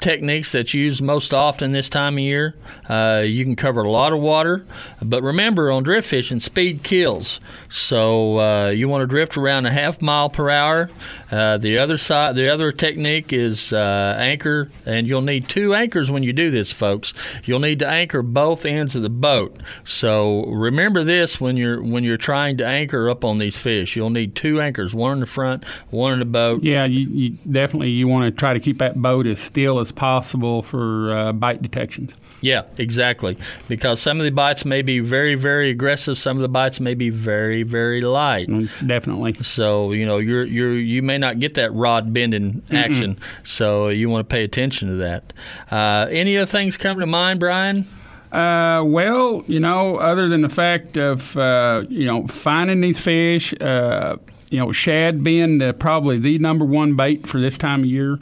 techniques 0.00 0.52
that's 0.52 0.74
used 0.74 1.02
most 1.02 1.34
often 1.34 1.72
this 1.72 1.88
time 1.88 2.14
of 2.14 2.20
year. 2.20 2.54
Uh, 2.88 3.22
you 3.24 3.44
can 3.44 3.56
cover 3.56 3.82
a 3.82 3.90
lot 3.90 4.12
of 4.12 4.20
water, 4.20 4.64
but 5.02 5.22
remember 5.22 5.70
on 5.70 5.82
drift 5.82 6.08
fishing, 6.08 6.40
speed 6.40 6.82
kills. 6.82 7.40
So 7.68 8.38
uh, 8.38 8.68
you 8.70 8.88
want 8.88 9.02
to 9.02 9.06
drift 9.06 9.36
around 9.36 9.66
a 9.66 9.70
half 9.70 10.00
mile 10.00 10.30
per 10.30 10.50
hour. 10.50 10.90
Uh, 11.30 11.58
the 11.58 11.78
other 11.78 11.96
side, 11.96 12.36
the 12.36 12.48
other 12.48 12.72
technique 12.72 13.32
is 13.32 13.72
uh, 13.72 14.16
anchor, 14.18 14.70
and 14.86 15.06
you'll 15.06 15.20
need 15.20 15.48
two 15.48 15.74
anchors 15.74 16.10
when 16.10 16.22
you 16.22 16.32
do 16.32 16.50
this, 16.50 16.72
folks. 16.72 17.12
You'll 17.44 17.58
need 17.58 17.80
to 17.80 17.88
anchor 17.88 18.22
both 18.22 18.64
ends 18.64 18.96
of 18.96 19.02
the 19.02 19.10
boat. 19.10 19.56
So 19.84 20.46
remember 20.46 21.04
this 21.04 21.40
when 21.40 21.56
you're 21.56 21.82
when 21.82 22.04
you're 22.04 22.16
trying 22.16 22.56
to 22.58 22.66
anchor 22.66 23.10
up 23.10 23.24
on 23.24 23.38
these 23.38 23.58
fish. 23.58 23.96
You'll 23.96 24.10
need 24.10 24.34
two 24.34 24.60
anchors, 24.60 24.94
one 24.94 25.14
in 25.14 25.20
the 25.20 25.26
front, 25.26 25.64
one 25.90 26.14
in 26.14 26.18
the 26.20 26.24
boat. 26.24 26.62
Yeah, 26.62 26.84
you, 26.84 27.06
you 27.08 27.30
definitely 27.50 27.90
you 27.90 28.08
want 28.08 28.32
to 28.32 28.38
try 28.38 28.54
to 28.54 28.60
keep 28.60 28.78
that 28.78 29.00
boat 29.00 29.26
as 29.26 29.40
still 29.40 29.80
as 29.80 29.87
possible 29.92 30.62
for 30.62 31.12
uh, 31.12 31.32
bite 31.32 31.62
detections. 31.62 32.12
Yeah, 32.40 32.62
exactly. 32.76 33.36
Because 33.68 34.00
some 34.00 34.20
of 34.20 34.24
the 34.24 34.30
bites 34.30 34.64
may 34.64 34.82
be 34.82 35.00
very, 35.00 35.34
very 35.34 35.70
aggressive. 35.70 36.16
Some 36.18 36.36
of 36.36 36.42
the 36.42 36.48
bites 36.48 36.78
may 36.78 36.94
be 36.94 37.10
very, 37.10 37.64
very 37.64 38.00
light. 38.00 38.48
Mm, 38.48 38.68
Definitely. 38.86 39.42
So 39.42 39.92
you 39.92 40.06
know 40.06 40.18
you're 40.18 40.44
you're 40.44 40.74
you 40.74 41.02
may 41.02 41.18
not 41.18 41.40
get 41.40 41.54
that 41.54 41.72
rod 41.72 42.12
bending 42.12 42.62
action. 42.70 43.18
So 43.42 43.88
you 43.88 44.08
want 44.08 44.28
to 44.28 44.32
pay 44.32 44.44
attention 44.44 44.88
to 44.88 44.94
that. 44.96 45.32
Uh, 45.70 46.06
any 46.10 46.36
other 46.36 46.46
things 46.46 46.76
come 46.76 47.00
to 47.00 47.06
mind, 47.06 47.40
Brian? 47.40 47.88
Uh, 48.30 48.82
well, 48.84 49.42
you 49.46 49.58
know, 49.58 49.96
other 49.96 50.28
than 50.28 50.42
the 50.42 50.48
fact 50.50 50.96
of 50.96 51.36
uh, 51.36 51.82
you 51.88 52.04
know 52.04 52.26
finding 52.28 52.80
these 52.80 52.98
fish, 53.00 53.54
uh, 53.60 54.16
you 54.50 54.58
know, 54.58 54.70
shad 54.72 55.24
being 55.24 55.58
the, 55.58 55.72
probably 55.72 56.18
the 56.18 56.38
number 56.38 56.64
one 56.64 56.94
bait 56.94 57.26
for 57.26 57.40
this 57.40 57.56
time 57.58 57.80
of 57.80 57.86
year, 57.86 58.18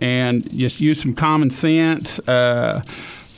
and 0.00 0.50
just 0.56 0.80
use 0.80 1.00
some 1.00 1.14
common 1.14 1.50
sense. 1.50 2.18
Uh, 2.20 2.82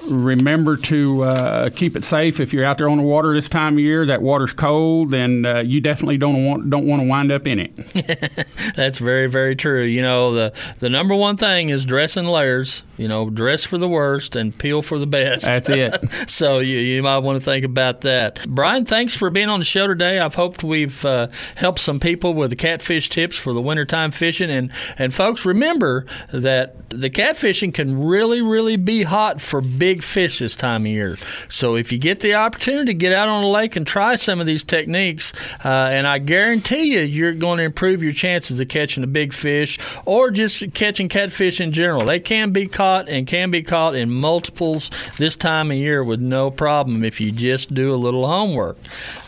remember 0.08 0.76
to 0.76 1.22
uh, 1.22 1.70
keep 1.70 1.96
it 1.96 2.04
safe 2.04 2.40
if 2.40 2.52
you're 2.52 2.64
out 2.64 2.78
there 2.78 2.88
on 2.88 2.96
the 2.96 3.02
water 3.02 3.34
this 3.34 3.48
time 3.48 3.74
of 3.74 3.80
year. 3.80 4.06
That 4.06 4.22
water's 4.22 4.52
cold, 4.52 5.14
and 5.14 5.46
uh, 5.46 5.58
you 5.60 5.80
definitely 5.80 6.18
don't 6.18 6.44
want 6.44 6.70
don't 6.70 6.86
want 6.86 7.02
to 7.02 7.08
wind 7.08 7.32
up 7.32 7.46
in 7.46 7.60
it. 7.60 8.46
That's 8.76 8.98
very, 8.98 9.26
very 9.26 9.56
true. 9.56 9.82
You 9.82 10.02
know, 10.02 10.34
the 10.34 10.52
the 10.80 10.88
number 10.88 11.14
one 11.14 11.36
thing 11.36 11.68
is 11.68 11.84
dress 11.84 12.16
in 12.16 12.26
layers. 12.26 12.82
You 12.98 13.06
know, 13.08 13.30
dress 13.30 13.64
for 13.64 13.78
the 13.78 13.88
worst 13.88 14.34
and 14.34 14.56
peel 14.56 14.82
for 14.82 14.98
the 14.98 15.06
best. 15.06 15.44
That's 15.44 15.68
it. 15.68 15.94
so 16.28 16.58
you, 16.58 16.78
you 16.78 17.02
might 17.02 17.18
want 17.18 17.40
to 17.40 17.44
think 17.44 17.64
about 17.64 18.00
that. 18.02 18.44
Brian, 18.48 18.84
thanks 18.84 19.14
for 19.14 19.30
being 19.30 19.48
on 19.48 19.60
the 19.60 19.64
show 19.64 19.86
today. 19.86 20.18
I've 20.18 20.34
hoped 20.34 20.64
we've 20.64 21.04
uh, 21.04 21.28
helped 21.54 21.78
some 21.78 22.00
people 22.00 22.34
with 22.34 22.50
the 22.50 22.56
catfish 22.56 23.08
tips 23.08 23.36
for 23.36 23.52
the 23.52 23.60
wintertime 23.60 24.10
fishing. 24.10 24.50
And, 24.50 24.72
and 24.98 25.14
folks, 25.14 25.44
remember 25.44 26.06
that 26.32 26.90
the 26.90 27.08
catfishing 27.08 27.72
can 27.72 28.04
really, 28.04 28.42
really 28.42 28.76
be 28.76 29.04
hot 29.04 29.40
for 29.40 29.60
big 29.60 30.02
fish 30.02 30.40
this 30.40 30.56
time 30.56 30.82
of 30.82 30.90
year. 30.90 31.16
So 31.48 31.76
if 31.76 31.92
you 31.92 31.98
get 31.98 32.20
the 32.20 32.34
opportunity 32.34 32.86
to 32.86 32.94
get 32.94 33.12
out 33.12 33.28
on 33.28 33.42
the 33.42 33.48
lake 33.48 33.76
and 33.76 33.86
try 33.86 34.16
some 34.16 34.40
of 34.40 34.46
these 34.46 34.64
techniques, 34.64 35.32
uh, 35.64 35.68
and 35.68 36.06
I 36.06 36.18
guarantee 36.18 36.94
you, 36.94 37.00
you're 37.00 37.32
going 37.32 37.58
to 37.58 37.64
improve 37.64 38.02
your 38.02 38.12
chances 38.12 38.58
of 38.58 38.66
catching 38.66 39.04
a 39.04 39.06
big 39.06 39.32
fish 39.32 39.78
or 40.04 40.32
just 40.32 40.74
catching 40.74 41.08
catfish 41.08 41.60
in 41.60 41.72
general. 41.72 42.04
They 42.04 42.18
can 42.18 42.50
be 42.50 42.66
caught 42.66 42.87
and 42.96 43.26
can 43.26 43.50
be 43.50 43.62
caught 43.62 43.94
in 43.94 44.10
multiples 44.10 44.90
this 45.16 45.36
time 45.36 45.70
of 45.70 45.76
year 45.76 46.02
with 46.02 46.20
no 46.20 46.50
problem 46.50 47.04
if 47.04 47.20
you 47.20 47.32
just 47.32 47.74
do 47.74 47.92
a 47.92 47.96
little 47.96 48.26
homework. 48.26 48.78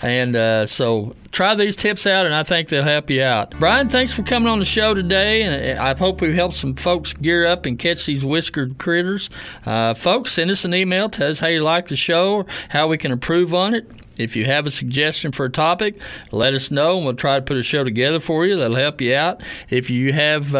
And 0.02 0.34
uh, 0.34 0.66
so 0.66 1.14
try 1.32 1.54
these 1.54 1.76
tips 1.76 2.06
out, 2.06 2.26
and 2.26 2.34
I 2.34 2.42
think 2.42 2.68
they'll 2.68 2.82
help 2.82 3.10
you 3.10 3.22
out. 3.22 3.50
Brian, 3.58 3.88
thanks 3.88 4.12
for 4.12 4.22
coming 4.22 4.48
on 4.48 4.58
the 4.58 4.64
show 4.64 4.94
today, 4.94 5.42
and 5.42 5.78
I 5.78 5.94
hope 5.94 6.20
we've 6.20 6.34
helped 6.34 6.56
some 6.56 6.74
folks 6.74 7.12
gear 7.12 7.46
up 7.46 7.66
and 7.66 7.78
catch 7.78 8.06
these 8.06 8.24
whiskered 8.24 8.78
critters. 8.78 9.30
Uh, 9.64 9.94
folks, 9.94 10.32
send 10.32 10.50
us 10.50 10.64
an 10.64 10.74
email, 10.74 11.08
tell 11.08 11.30
us 11.30 11.40
how 11.40 11.48
you 11.48 11.60
like 11.60 11.88
the 11.88 11.96
show, 11.96 12.46
how 12.70 12.88
we 12.88 12.98
can 12.98 13.12
improve 13.12 13.54
on 13.54 13.74
it. 13.74 13.86
If 14.20 14.36
you 14.36 14.44
have 14.44 14.66
a 14.66 14.70
suggestion 14.70 15.32
for 15.32 15.46
a 15.46 15.50
topic, 15.50 16.00
let 16.30 16.54
us 16.54 16.70
know, 16.70 16.96
and 16.96 17.06
we'll 17.06 17.14
try 17.14 17.36
to 17.36 17.42
put 17.42 17.56
a 17.56 17.62
show 17.62 17.84
together 17.84 18.20
for 18.20 18.46
you 18.46 18.56
that'll 18.56 18.76
help 18.76 19.00
you 19.00 19.14
out. 19.14 19.42
If 19.70 19.88
you 19.90 20.12
have 20.12 20.54
uh, 20.54 20.58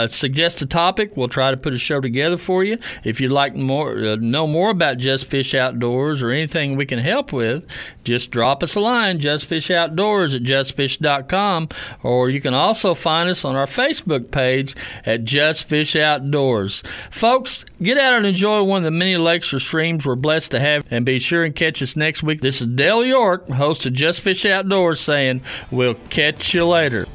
a, 0.00 0.04
a 0.04 0.08
suggested 0.08 0.70
topic, 0.70 1.16
we'll 1.16 1.28
try 1.28 1.50
to 1.50 1.56
put 1.56 1.72
a 1.72 1.78
show 1.78 2.00
together 2.00 2.36
for 2.36 2.64
you. 2.64 2.78
If 3.04 3.20
you'd 3.20 3.32
like 3.32 3.54
more, 3.54 3.96
uh, 3.96 4.16
know 4.16 4.46
more 4.46 4.70
about 4.70 4.98
Just 4.98 5.26
Fish 5.26 5.54
Outdoors 5.54 6.22
or 6.22 6.30
anything 6.30 6.76
we 6.76 6.86
can 6.86 6.98
help 6.98 7.32
with, 7.32 7.64
just 8.04 8.30
drop 8.30 8.62
us 8.62 8.74
a 8.74 8.80
line, 8.80 9.20
justfishoutdoors 9.20 10.34
at 10.34 10.42
justfish.com, 10.42 11.68
or 12.02 12.30
you 12.30 12.40
can 12.40 12.54
also 12.54 12.94
find 12.94 13.30
us 13.30 13.44
on 13.44 13.54
our 13.54 13.66
Facebook 13.66 14.30
page 14.30 14.74
at 15.06 15.24
Just 15.24 15.64
Fish 15.64 15.94
Outdoors. 15.94 16.82
Folks, 17.10 17.64
get 17.80 17.98
out 17.98 18.14
and 18.14 18.26
enjoy 18.26 18.62
one 18.62 18.78
of 18.78 18.84
the 18.84 18.90
many 18.90 19.16
lakes 19.16 19.52
or 19.52 19.60
streams 19.60 20.04
we're 20.04 20.16
blessed 20.16 20.50
to 20.50 20.60
have, 20.60 20.84
and 20.90 21.06
be 21.06 21.18
sure 21.18 21.44
and 21.44 21.54
catch 21.54 21.82
us 21.82 21.96
next 21.96 22.22
week. 22.22 22.40
This 22.40 22.60
is 22.60 22.66
Dale 22.74 23.04
York, 23.04 23.48
host 23.48 23.86
of 23.86 23.92
Just 23.92 24.20
Fish 24.20 24.44
Outdoors, 24.44 25.00
saying, 25.00 25.42
We'll 25.70 25.94
catch 26.10 26.54
you 26.54 26.64
later. 26.66 27.06